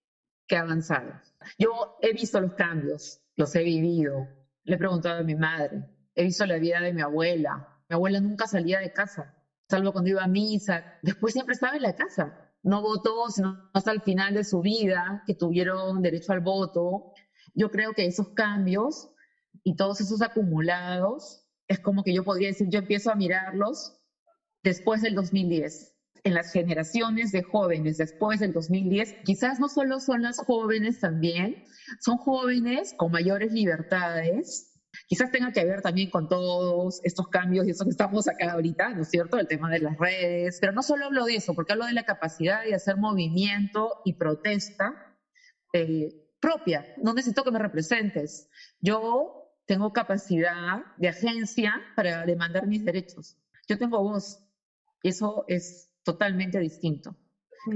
que 0.48 0.58
ha 0.58 0.62
avanzado. 0.62 1.12
Yo 1.60 1.98
he 2.02 2.14
visto 2.14 2.40
los 2.40 2.54
cambios, 2.54 3.22
los 3.36 3.54
he 3.56 3.64
vivido. 3.64 4.28
Le 4.64 4.76
he 4.76 4.80
preguntado 4.80 5.20
a 5.20 5.24
mi 5.24 5.36
madre, 5.36 5.84
he 6.16 6.24
visto 6.24 6.46
la 6.46 6.58
vida 6.58 6.80
de 6.80 6.94
mi 6.94 7.02
abuela. 7.02 7.80
Mi 7.90 7.94
abuela 7.94 8.20
nunca 8.20 8.48
salía 8.48 8.80
de 8.80 8.92
casa, 8.92 9.36
salvo 9.70 9.92
cuando 9.92 10.10
iba 10.10 10.24
a 10.24 10.28
misa. 10.28 10.98
Después 11.02 11.34
siempre 11.34 11.54
estaba 11.54 11.76
en 11.76 11.84
la 11.84 11.96
casa. 11.96 12.52
No 12.64 12.82
votó, 12.82 13.30
sino 13.30 13.70
hasta 13.74 13.92
el 13.92 14.02
final 14.02 14.34
de 14.34 14.44
su 14.44 14.62
vida, 14.62 15.24
que 15.26 15.36
tuvieron 15.36 16.02
derecho 16.02 16.34
al 16.34 16.42
voto 16.42 17.14
yo 17.54 17.70
creo 17.70 17.94
que 17.94 18.06
esos 18.06 18.30
cambios 18.36 19.10
y 19.64 19.76
todos 19.76 20.02
esos 20.02 20.22
acumulados, 20.22 21.44
es 21.68 21.80
como 21.80 22.04
que 22.04 22.14
yo 22.14 22.24
podría 22.24 22.48
decir, 22.48 22.68
yo 22.70 22.80
empiezo 22.80 23.12
a 23.12 23.16
mirarlos 23.16 23.94
después 24.64 25.02
del 25.02 25.16
2010. 25.16 25.94
En 26.24 26.34
las 26.34 26.52
generaciones 26.52 27.32
de 27.32 27.42
jóvenes 27.42 27.98
después 27.98 28.40
del 28.40 28.52
2010, 28.52 29.16
quizás 29.24 29.60
no 29.60 29.70
solo 29.70 30.00
son 30.00 30.22
las 30.22 30.38
jóvenes 30.38 31.00
también, 31.00 31.64
son 32.00 32.18
jóvenes 32.18 32.94
con 32.98 33.12
mayores 33.12 33.52
libertades, 33.52 34.74
quizás 35.08 35.32
tenga 35.32 35.52
que 35.52 35.64
ver 35.64 35.82
también 35.82 36.10
con 36.10 36.28
todos 36.28 37.00
estos 37.04 37.28
cambios 37.28 37.68
y 37.68 37.72
eso 37.72 37.86
que 37.86 37.92
estamos 37.92 38.28
acá 38.28 38.52
ahorita, 38.52 38.94
¿no 38.94 39.02
es 39.04 39.10
cierto? 39.10 39.38
El 39.38 39.48
tema 39.48 39.70
de 39.70 39.80
las 39.80 39.96
redes, 39.98 40.58
pero 40.60 40.74
no 40.74 40.82
solo 40.82 41.06
hablo 41.06 41.26
de 41.26 41.36
eso, 41.36 41.54
porque 41.54 41.74
hablo 41.74 41.86
de 41.86 41.94
la 41.94 42.04
capacidad 42.04 42.64
de 42.64 42.74
hacer 42.74 42.98
movimiento 42.98 43.94
y 44.04 44.14
protesta 44.14 44.92
eh, 45.74 46.27
propia, 46.40 46.86
no 46.98 47.14
necesito 47.14 47.44
que 47.44 47.52
me 47.52 47.60
representes. 47.60 48.50
Yo 48.80 49.48
tengo 49.66 49.92
capacidad 49.92 50.86
de 50.98 51.10
agencia 51.10 51.74
para 51.96 52.26
demandar 52.26 52.68
mis 52.68 52.84
derechos. 52.84 53.38
Yo 53.68 53.78
tengo 53.78 54.02
voz. 54.02 54.40
Eso 55.04 55.44
es 55.48 55.90
totalmente 56.04 56.60
distinto 56.60 57.16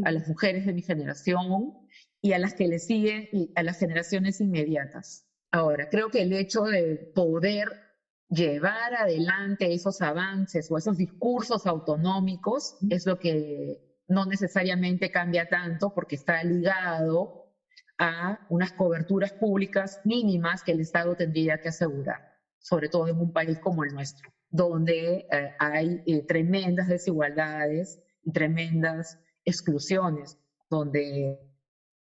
a 0.05 0.11
las 0.11 0.27
mujeres 0.27 0.65
de 0.65 0.73
mi 0.73 0.81
generación 0.81 1.73
y 2.21 2.33
a 2.33 2.39
las 2.39 2.53
que 2.53 2.67
le 2.67 2.79
siguen 2.79 3.27
y 3.31 3.51
a 3.55 3.63
las 3.63 3.77
generaciones 3.77 4.39
inmediatas. 4.39 5.25
Ahora, 5.51 5.89
creo 5.89 6.09
que 6.09 6.21
el 6.21 6.31
hecho 6.31 6.63
de 6.63 7.11
poder 7.13 7.67
llevar 8.29 8.93
adelante 8.93 9.73
esos 9.73 10.01
avances 10.01 10.71
o 10.71 10.77
esos 10.77 10.95
discursos 10.95 11.65
autonómicos 11.65 12.77
es 12.89 13.05
lo 13.05 13.19
que 13.19 13.81
no 14.07 14.25
necesariamente 14.25 15.11
cambia 15.11 15.49
tanto 15.49 15.93
porque 15.93 16.15
está 16.15 16.41
ligado 16.43 17.40
a 18.01 18.39
unas 18.49 18.71
coberturas 18.71 19.31
públicas 19.33 20.01
mínimas 20.03 20.63
que 20.63 20.71
el 20.71 20.79
Estado 20.79 21.15
tendría 21.15 21.59
que 21.59 21.69
asegurar, 21.69 22.17
sobre 22.57 22.89
todo 22.89 23.07
en 23.07 23.19
un 23.19 23.31
país 23.31 23.59
como 23.59 23.83
el 23.83 23.93
nuestro, 23.93 24.27
donde 24.49 25.27
eh, 25.31 25.55
hay 25.59 26.01
eh, 26.07 26.25
tremendas 26.25 26.87
desigualdades 26.87 28.01
y 28.23 28.31
tremendas 28.31 29.19
exclusiones, 29.45 30.39
donde 30.67 31.37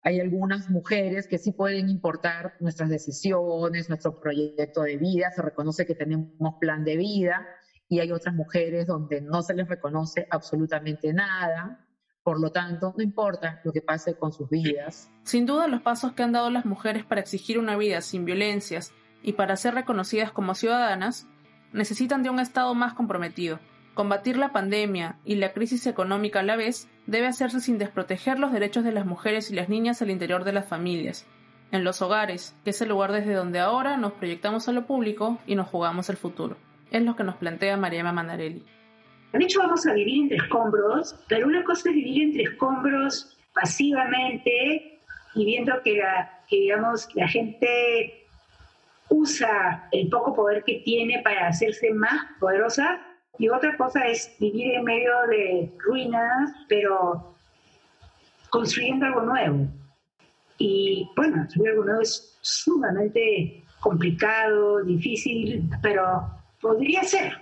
hay 0.01 0.21
algunas 0.21 0.69
mujeres 0.69 1.27
que 1.27 1.37
sí 1.37 1.51
pueden 1.51 1.89
importar 1.89 2.55
nuestras 2.61 2.89
decisiones, 2.89 3.89
nuestro 3.89 4.17
proyecto 4.17 4.83
de 4.83 4.95
vida, 4.95 5.29
se 5.31 5.41
reconoce 5.41 5.85
que 5.85 5.93
tenemos 5.93 6.55
plan 6.61 6.85
de 6.85 6.95
vida 6.95 7.45
y 7.89 7.99
hay 7.99 8.13
otras 8.13 8.33
mujeres 8.33 8.87
donde 8.87 9.19
no 9.19 9.41
se 9.41 9.55
les 9.55 9.67
reconoce 9.67 10.25
absolutamente 10.29 11.11
nada. 11.11 11.85
Por 12.23 12.39
lo 12.39 12.51
tanto, 12.51 12.93
no 12.95 13.03
importa 13.03 13.61
lo 13.63 13.71
que 13.71 13.81
pase 13.81 14.15
con 14.15 14.31
sus 14.31 14.49
vidas. 14.49 15.11
Sin 15.23 15.45
duda, 15.45 15.67
los 15.67 15.81
pasos 15.81 16.13
que 16.13 16.21
han 16.21 16.31
dado 16.31 16.51
las 16.51 16.65
mujeres 16.65 17.03
para 17.03 17.21
exigir 17.21 17.57
una 17.57 17.75
vida 17.77 18.01
sin 18.01 18.25
violencias 18.25 18.93
y 19.23 19.33
para 19.33 19.55
ser 19.55 19.73
reconocidas 19.73 20.31
como 20.31 20.53
ciudadanas 20.53 21.27
necesitan 21.73 22.21
de 22.21 22.29
un 22.29 22.39
Estado 22.39 22.75
más 22.75 22.93
comprometido. 22.93 23.59
Combatir 23.95 24.37
la 24.37 24.53
pandemia 24.53 25.19
y 25.25 25.35
la 25.35 25.51
crisis 25.51 25.87
económica 25.87 26.41
a 26.41 26.43
la 26.43 26.55
vez 26.55 26.87
debe 27.07 27.27
hacerse 27.27 27.59
sin 27.59 27.77
desproteger 27.77 28.39
los 28.39 28.53
derechos 28.53 28.83
de 28.83 28.91
las 28.91 29.05
mujeres 29.05 29.51
y 29.51 29.55
las 29.55 29.67
niñas 29.67 30.01
al 30.01 30.11
interior 30.11 30.43
de 30.43 30.53
las 30.53 30.67
familias, 30.67 31.25
en 31.71 31.83
los 31.83 32.01
hogares, 32.01 32.55
que 32.63 32.69
es 32.69 32.81
el 32.81 32.89
lugar 32.89 33.11
desde 33.11 33.33
donde 33.33 33.59
ahora 33.59 33.97
nos 33.97 34.13
proyectamos 34.13 34.67
a 34.67 34.71
lo 34.71 34.85
público 34.85 35.39
y 35.45 35.55
nos 35.55 35.67
jugamos 35.67 36.09
el 36.09 36.17
futuro. 36.17 36.55
Es 36.91 37.01
lo 37.01 37.15
que 37.15 37.23
nos 37.23 37.35
plantea 37.35 37.77
Mariama 37.77 38.13
Manarelli. 38.13 38.63
De 39.33 39.43
hecho, 39.43 39.59
vamos 39.59 39.85
a 39.87 39.93
vivir 39.93 40.23
entre 40.23 40.37
escombros, 40.37 41.15
pero 41.27 41.47
una 41.47 41.63
cosa 41.63 41.89
es 41.89 41.95
vivir 41.95 42.23
entre 42.23 42.43
escombros 42.43 43.37
pasivamente 43.53 44.99
y 45.35 45.45
viendo 45.45 45.81
que, 45.83 45.97
la, 45.97 46.39
que 46.49 46.57
digamos, 46.57 47.07
la 47.15 47.27
gente 47.27 48.25
usa 49.09 49.87
el 49.91 50.09
poco 50.09 50.33
poder 50.33 50.63
que 50.63 50.81
tiene 50.85 51.21
para 51.23 51.47
hacerse 51.47 51.91
más 51.91 52.19
poderosa 52.39 53.01
y 53.37 53.49
otra 53.49 53.75
cosa 53.77 54.05
es 54.07 54.35
vivir 54.39 54.75
en 54.75 54.83
medio 54.83 55.11
de 55.29 55.71
ruinas, 55.79 56.51
pero 56.67 57.35
construyendo 58.49 59.05
algo 59.05 59.21
nuevo. 59.21 59.67
Y 60.57 61.09
bueno, 61.15 61.37
construir 61.37 61.71
algo 61.71 61.85
nuevo 61.85 62.01
es 62.01 62.37
sumamente 62.41 63.63
complicado, 63.79 64.83
difícil, 64.83 65.63
pero 65.81 66.29
podría 66.59 67.03
ser. 67.03 67.33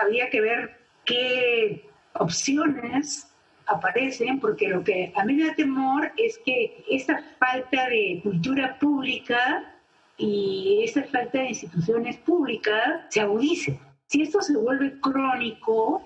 Habría 0.00 0.28
que 0.28 0.40
ver 0.40 0.79
qué 1.10 1.90
opciones 2.14 3.26
aparecen, 3.66 4.40
porque 4.40 4.68
lo 4.68 4.82
que 4.82 5.12
a 5.16 5.24
mí 5.24 5.34
me 5.34 5.46
da 5.46 5.54
temor 5.54 6.12
es 6.16 6.38
que 6.44 6.84
esta 6.88 7.22
falta 7.38 7.88
de 7.88 8.20
cultura 8.22 8.78
pública 8.78 9.74
y 10.16 10.82
esta 10.84 11.02
falta 11.04 11.38
de 11.38 11.48
instituciones 11.48 12.16
públicas 12.18 13.02
se 13.08 13.20
agudice. 13.20 13.78
Si 14.06 14.22
esto 14.22 14.40
se 14.40 14.56
vuelve 14.56 15.00
crónico, 15.00 16.02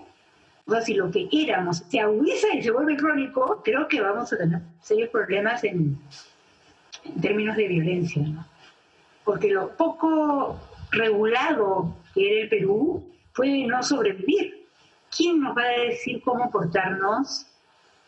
o 0.67 0.81
si 0.81 0.95
lo 0.95 1.11
que 1.11 1.29
éramos 1.33 1.85
se 1.89 2.01
agudiza 2.01 2.55
y 2.55 2.63
se 2.63 2.71
vuelve 2.71 2.97
crónico, 2.97 3.61
creo 3.65 3.87
que 3.89 4.01
vamos 4.01 4.33
a 4.33 4.39
tener 4.39 4.61
serios 4.81 5.11
problemas 5.11 5.65
en, 5.65 5.99
términos 7.21 7.57
de 7.57 7.69
violencia, 7.69 8.23
¿no? 8.23 8.47
Porque 9.25 9.51
lo 9.51 9.77
poco 9.77 10.59
regulado 10.91 11.97
que 12.15 12.31
era 12.31 12.43
el 12.43 12.49
Perú 12.49 13.13
puede 13.35 13.67
no 13.67 13.83
sobrevivir. 13.83 14.64
¿Quién 15.17 15.41
nos 15.41 15.57
va 15.57 15.63
a 15.63 15.81
decir 15.89 16.21
cómo 16.23 16.51
portarnos? 16.51 17.47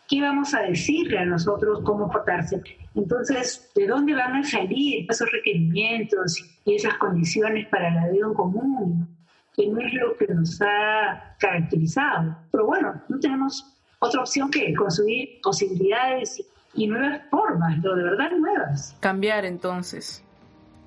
¿Qué 0.08 0.20
vamos 0.20 0.54
a 0.54 0.62
decirle 0.62 1.18
a 1.18 1.24
nosotros 1.24 1.80
cómo 1.84 2.10
portarse? 2.10 2.62
Entonces, 2.94 3.70
¿de 3.74 3.86
dónde 3.86 4.14
van 4.14 4.36
a 4.36 4.44
salir 4.44 5.06
esos 5.10 5.30
requerimientos 5.30 6.38
y 6.64 6.74
esas 6.76 6.94
condiciones 6.98 7.68
para 7.68 7.90
la 7.90 8.08
vida 8.08 8.26
en 8.26 8.34
común? 8.34 9.16
que 9.56 9.66
no 9.68 9.80
es 9.80 9.94
lo 9.94 10.16
que 10.16 10.26
nos 10.28 10.60
ha 10.60 11.34
caracterizado. 11.38 12.36
Pero 12.52 12.66
bueno, 12.66 13.02
no 13.08 13.18
tenemos 13.18 13.74
otra 13.98 14.20
opción 14.20 14.50
que 14.50 14.74
construir 14.74 15.40
posibilidades 15.42 16.44
y 16.74 16.86
nuevas 16.86 17.22
formas, 17.30 17.78
lo 17.78 17.96
de 17.96 18.04
verdad 18.04 18.30
nuevas. 18.38 18.96
Cambiar 19.00 19.46
entonces. 19.46 20.22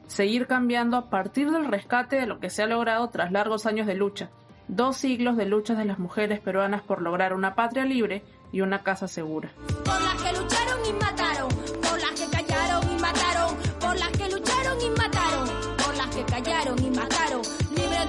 Seguir 0.05 0.45
cambiando 0.47 0.97
a 0.97 1.09
partir 1.09 1.51
del 1.51 1.65
rescate 1.65 2.15
de 2.15 2.27
lo 2.27 2.39
que 2.39 2.49
se 2.49 2.63
ha 2.63 2.67
logrado 2.67 3.09
tras 3.09 3.31
largos 3.31 3.65
años 3.65 3.87
de 3.87 3.95
lucha. 3.95 4.29
Dos 4.69 4.95
siglos 4.95 5.35
de 5.35 5.45
luchas 5.45 5.77
de 5.77 5.83
las 5.83 5.99
mujeres 5.99 6.39
peruanas 6.39 6.81
por 6.81 7.01
lograr 7.01 7.33
una 7.33 7.55
patria 7.55 7.83
libre 7.83 8.23
y 8.51 8.61
una 8.61 8.83
casa 8.83 9.07
segura. 9.07 9.51
Por 9.83 10.01
las 10.01 10.23
que 10.23 10.39
lucharon 10.39 10.79
y 10.87 10.93
mataron, 10.93 11.49
por 11.49 11.99
las 11.99 12.11
que 12.11 12.29
callaron 12.31 12.83
y 12.89 13.01
mataron, 13.01 13.57
por 13.79 13.99
las 13.99 14.09
que 14.09 14.29
lucharon 14.29 14.77
y 14.81 14.89
mataron, 14.91 15.49
por 15.83 15.97
las 15.97 16.15
que 16.15 16.23
callaron 16.23 16.83
y 16.83 16.89
mataron 16.91 17.41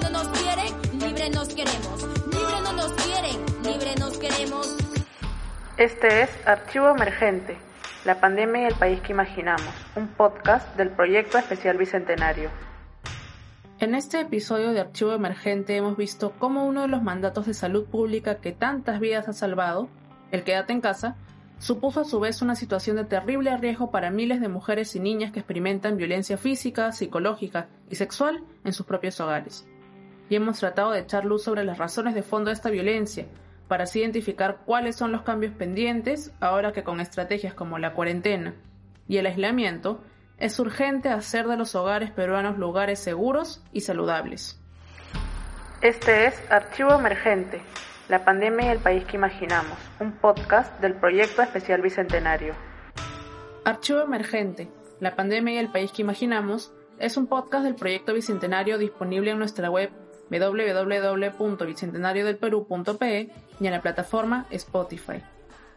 no 0.01 0.09
nos 0.09 0.27
quieren, 0.39 0.99
libre 0.99 1.29
nos 1.29 1.49
queremos. 1.49 2.03
Libre 2.31 2.61
no 2.63 2.73
nos 2.73 2.91
quieren, 2.93 3.45
libre 3.63 3.95
nos 3.99 4.17
queremos. 4.17 4.77
Este 5.77 6.23
es 6.23 6.29
Archivo 6.47 6.89
Emergente, 6.89 7.57
la 8.05 8.19
pandemia 8.19 8.63
y 8.63 8.65
el 8.65 8.75
país 8.75 9.01
que 9.01 9.11
imaginamos, 9.11 9.73
un 9.95 10.07
podcast 10.07 10.75
del 10.75 10.89
proyecto 10.89 11.37
especial 11.37 11.77
Bicentenario. 11.77 12.49
En 13.81 13.95
este 13.95 14.21
episodio 14.21 14.73
de 14.73 14.79
Archivo 14.79 15.11
Emergente 15.11 15.75
hemos 15.75 15.97
visto 15.97 16.33
cómo 16.37 16.67
uno 16.67 16.83
de 16.83 16.87
los 16.87 17.01
mandatos 17.01 17.47
de 17.47 17.55
salud 17.55 17.85
pública 17.85 18.35
que 18.35 18.51
tantas 18.51 18.99
vidas 18.99 19.27
ha 19.27 19.33
salvado, 19.33 19.89
el 20.29 20.43
quédate 20.43 20.71
en 20.71 20.81
casa, 20.81 21.15
supuso 21.57 22.01
a 22.01 22.05
su 22.05 22.19
vez 22.19 22.43
una 22.43 22.53
situación 22.53 22.97
de 22.97 23.05
terrible 23.05 23.57
riesgo 23.57 23.89
para 23.89 24.11
miles 24.11 24.39
de 24.39 24.49
mujeres 24.49 24.95
y 24.95 24.99
niñas 24.99 25.31
que 25.31 25.39
experimentan 25.39 25.97
violencia 25.97 26.37
física, 26.37 26.91
psicológica 26.91 27.69
y 27.89 27.95
sexual 27.95 28.43
en 28.63 28.71
sus 28.71 28.85
propios 28.85 29.19
hogares. 29.19 29.67
Y 30.29 30.35
hemos 30.35 30.59
tratado 30.59 30.91
de 30.91 30.99
echar 30.99 31.25
luz 31.25 31.41
sobre 31.41 31.63
las 31.63 31.79
razones 31.79 32.13
de 32.13 32.21
fondo 32.21 32.49
de 32.49 32.53
esta 32.53 32.69
violencia, 32.69 33.25
para 33.67 33.85
así 33.85 34.01
identificar 34.01 34.59
cuáles 34.63 34.95
son 34.95 35.11
los 35.11 35.23
cambios 35.23 35.53
pendientes 35.55 36.31
ahora 36.39 36.71
que 36.71 36.83
con 36.83 37.01
estrategias 37.01 37.55
como 37.55 37.79
la 37.79 37.95
cuarentena 37.95 38.53
y 39.07 39.17
el 39.17 39.25
aislamiento 39.25 40.03
es 40.41 40.59
urgente 40.59 41.09
hacer 41.09 41.47
de 41.47 41.55
los 41.55 41.75
hogares 41.75 42.09
peruanos 42.09 42.57
lugares 42.57 42.97
seguros 42.99 43.61
y 43.71 43.81
saludables. 43.81 44.59
Este 45.81 46.25
es 46.25 46.33
Archivo 46.49 46.93
Emergente, 46.93 47.61
la 48.09 48.25
pandemia 48.25 48.65
y 48.65 48.69
el 48.69 48.79
país 48.79 49.05
que 49.05 49.17
imaginamos, 49.17 49.77
un 49.99 50.13
podcast 50.13 50.81
del 50.81 50.95
proyecto 50.95 51.43
especial 51.43 51.83
Bicentenario. 51.83 52.55
Archivo 53.65 54.01
Emergente, 54.01 54.67
la 54.99 55.15
pandemia 55.15 55.53
y 55.53 55.57
el 55.57 55.71
país 55.71 55.91
que 55.91 56.01
imaginamos 56.01 56.73
es 56.97 57.17
un 57.17 57.27
podcast 57.27 57.63
del 57.63 57.75
proyecto 57.75 58.15
Bicentenario 58.15 58.79
disponible 58.79 59.29
en 59.29 59.37
nuestra 59.37 59.69
web 59.69 59.91
www.bicentenariodelperú.pe 60.31 63.29
y 63.59 63.67
en 63.67 63.71
la 63.71 63.81
plataforma 63.81 64.47
Spotify. 64.49 65.21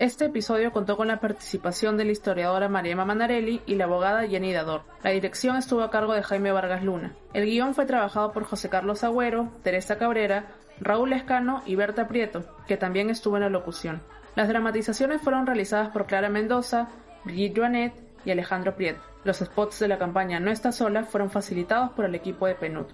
Este 0.01 0.25
episodio 0.25 0.73
contó 0.73 0.97
con 0.97 1.07
la 1.07 1.21
participación 1.21 1.97
de 1.97 2.05
la 2.05 2.11
historiadora 2.11 2.69
Mariema 2.69 3.05
Manarelli 3.05 3.61
y 3.65 3.77
la 3.77 3.85
abogada 3.85 4.27
Jenny 4.27 4.53
Dador. 4.53 4.83
La 5.05 5.11
dirección 5.11 5.57
estuvo 5.57 5.83
a 5.83 5.91
cargo 5.91 6.15
de 6.15 6.25
Jaime 6.25 6.51
Vargas 6.51 6.83
Luna. 6.83 7.15
El 7.33 7.45
guion 7.45 7.77
fue 7.77 7.87
trabajado 7.87 8.33
por 8.33 8.43
José 8.43 8.69
Carlos 8.69 9.05
Agüero, 9.05 9.53
Teresa 9.63 9.97
Cabrera, 9.97 10.47
Raúl 10.81 11.13
Escano 11.13 11.63
y 11.65 11.77
Berta 11.77 12.09
Prieto, 12.09 12.45
que 12.67 12.77
también 12.77 13.09
estuvo 13.09 13.37
en 13.37 13.45
la 13.45 13.51
locución. 13.51 14.03
Las 14.35 14.49
dramatizaciones 14.49 15.23
fueron 15.23 15.47
realizadas 15.47 15.91
por 15.91 16.07
Clara 16.07 16.29
Mendoza, 16.29 16.89
Brigitte 17.25 17.59
Joanet 17.59 17.95
y 18.25 18.33
Alejandro 18.33 18.75
Prieto. 18.75 19.01
Los 19.23 19.39
spots 19.39 19.79
de 19.79 19.87
la 19.87 19.99
campaña 19.99 20.41
No 20.41 20.51
está 20.51 20.73
sola 20.73 21.05
fueron 21.05 21.31
facilitados 21.31 21.91
por 21.91 22.05
el 22.05 22.17
equipo 22.17 22.49
de 22.49 22.57
PNUD. 22.57 22.87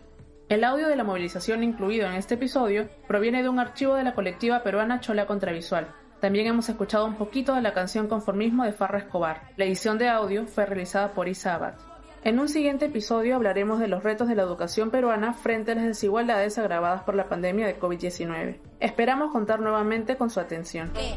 El 0.50 0.64
audio 0.64 0.88
de 0.88 0.96
la 0.96 1.04
movilización 1.04 1.62
incluido 1.62 2.06
en 2.08 2.14
este 2.14 2.34
episodio 2.34 2.90
proviene 3.08 3.42
de 3.42 3.48
un 3.48 3.58
archivo 3.58 3.94
de 3.94 4.04
la 4.04 4.14
colectiva 4.14 4.62
peruana 4.62 5.00
Chola 5.00 5.26
Contravisual. 5.26 5.94
También 6.20 6.46
hemos 6.46 6.68
escuchado 6.68 7.06
un 7.06 7.14
poquito 7.14 7.54
de 7.54 7.62
la 7.62 7.72
canción 7.72 8.06
Conformismo 8.06 8.64
de 8.64 8.72
Farra 8.72 8.98
Escobar. 8.98 9.48
La 9.56 9.64
edición 9.64 9.96
de 9.96 10.10
audio 10.10 10.46
fue 10.46 10.66
realizada 10.66 11.14
por 11.14 11.28
Isa 11.28 11.54
Abad. 11.54 11.76
En 12.22 12.38
un 12.38 12.50
siguiente 12.50 12.84
episodio 12.84 13.36
hablaremos 13.36 13.80
de 13.80 13.88
los 13.88 14.02
retos 14.02 14.28
de 14.28 14.34
la 14.34 14.42
educación 14.42 14.90
peruana 14.90 15.32
frente 15.32 15.72
a 15.72 15.76
las 15.76 15.84
desigualdades 15.84 16.58
agravadas 16.58 17.04
por 17.04 17.14
la 17.14 17.30
pandemia 17.30 17.66
de 17.66 17.80
COVID-19. 17.80 18.58
Esperamos 18.80 19.32
contar 19.32 19.60
nuevamente 19.60 20.16
con 20.16 20.28
su 20.28 20.40
atención. 20.40 20.92
Dime 20.92 21.16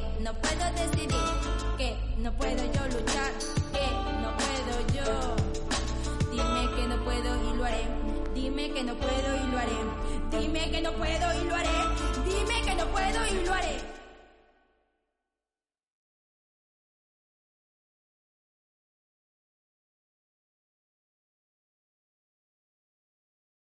que 8.72 8.84
no 8.84 8.96
puedo 8.96 9.36
y 9.36 9.52
lo 9.52 9.58
haré. 9.58 9.84
Dime 10.32 10.72
que 10.72 10.82
no 10.82 10.94
puedo 10.94 11.42
y 11.42 11.44
lo 11.48 11.56
haré. 11.56 11.74
Dime 12.26 12.62
que 12.66 12.76
no 12.76 12.86
puedo 12.86 13.28
y 13.28 13.46
lo 13.46 13.54
haré. 13.54 14.03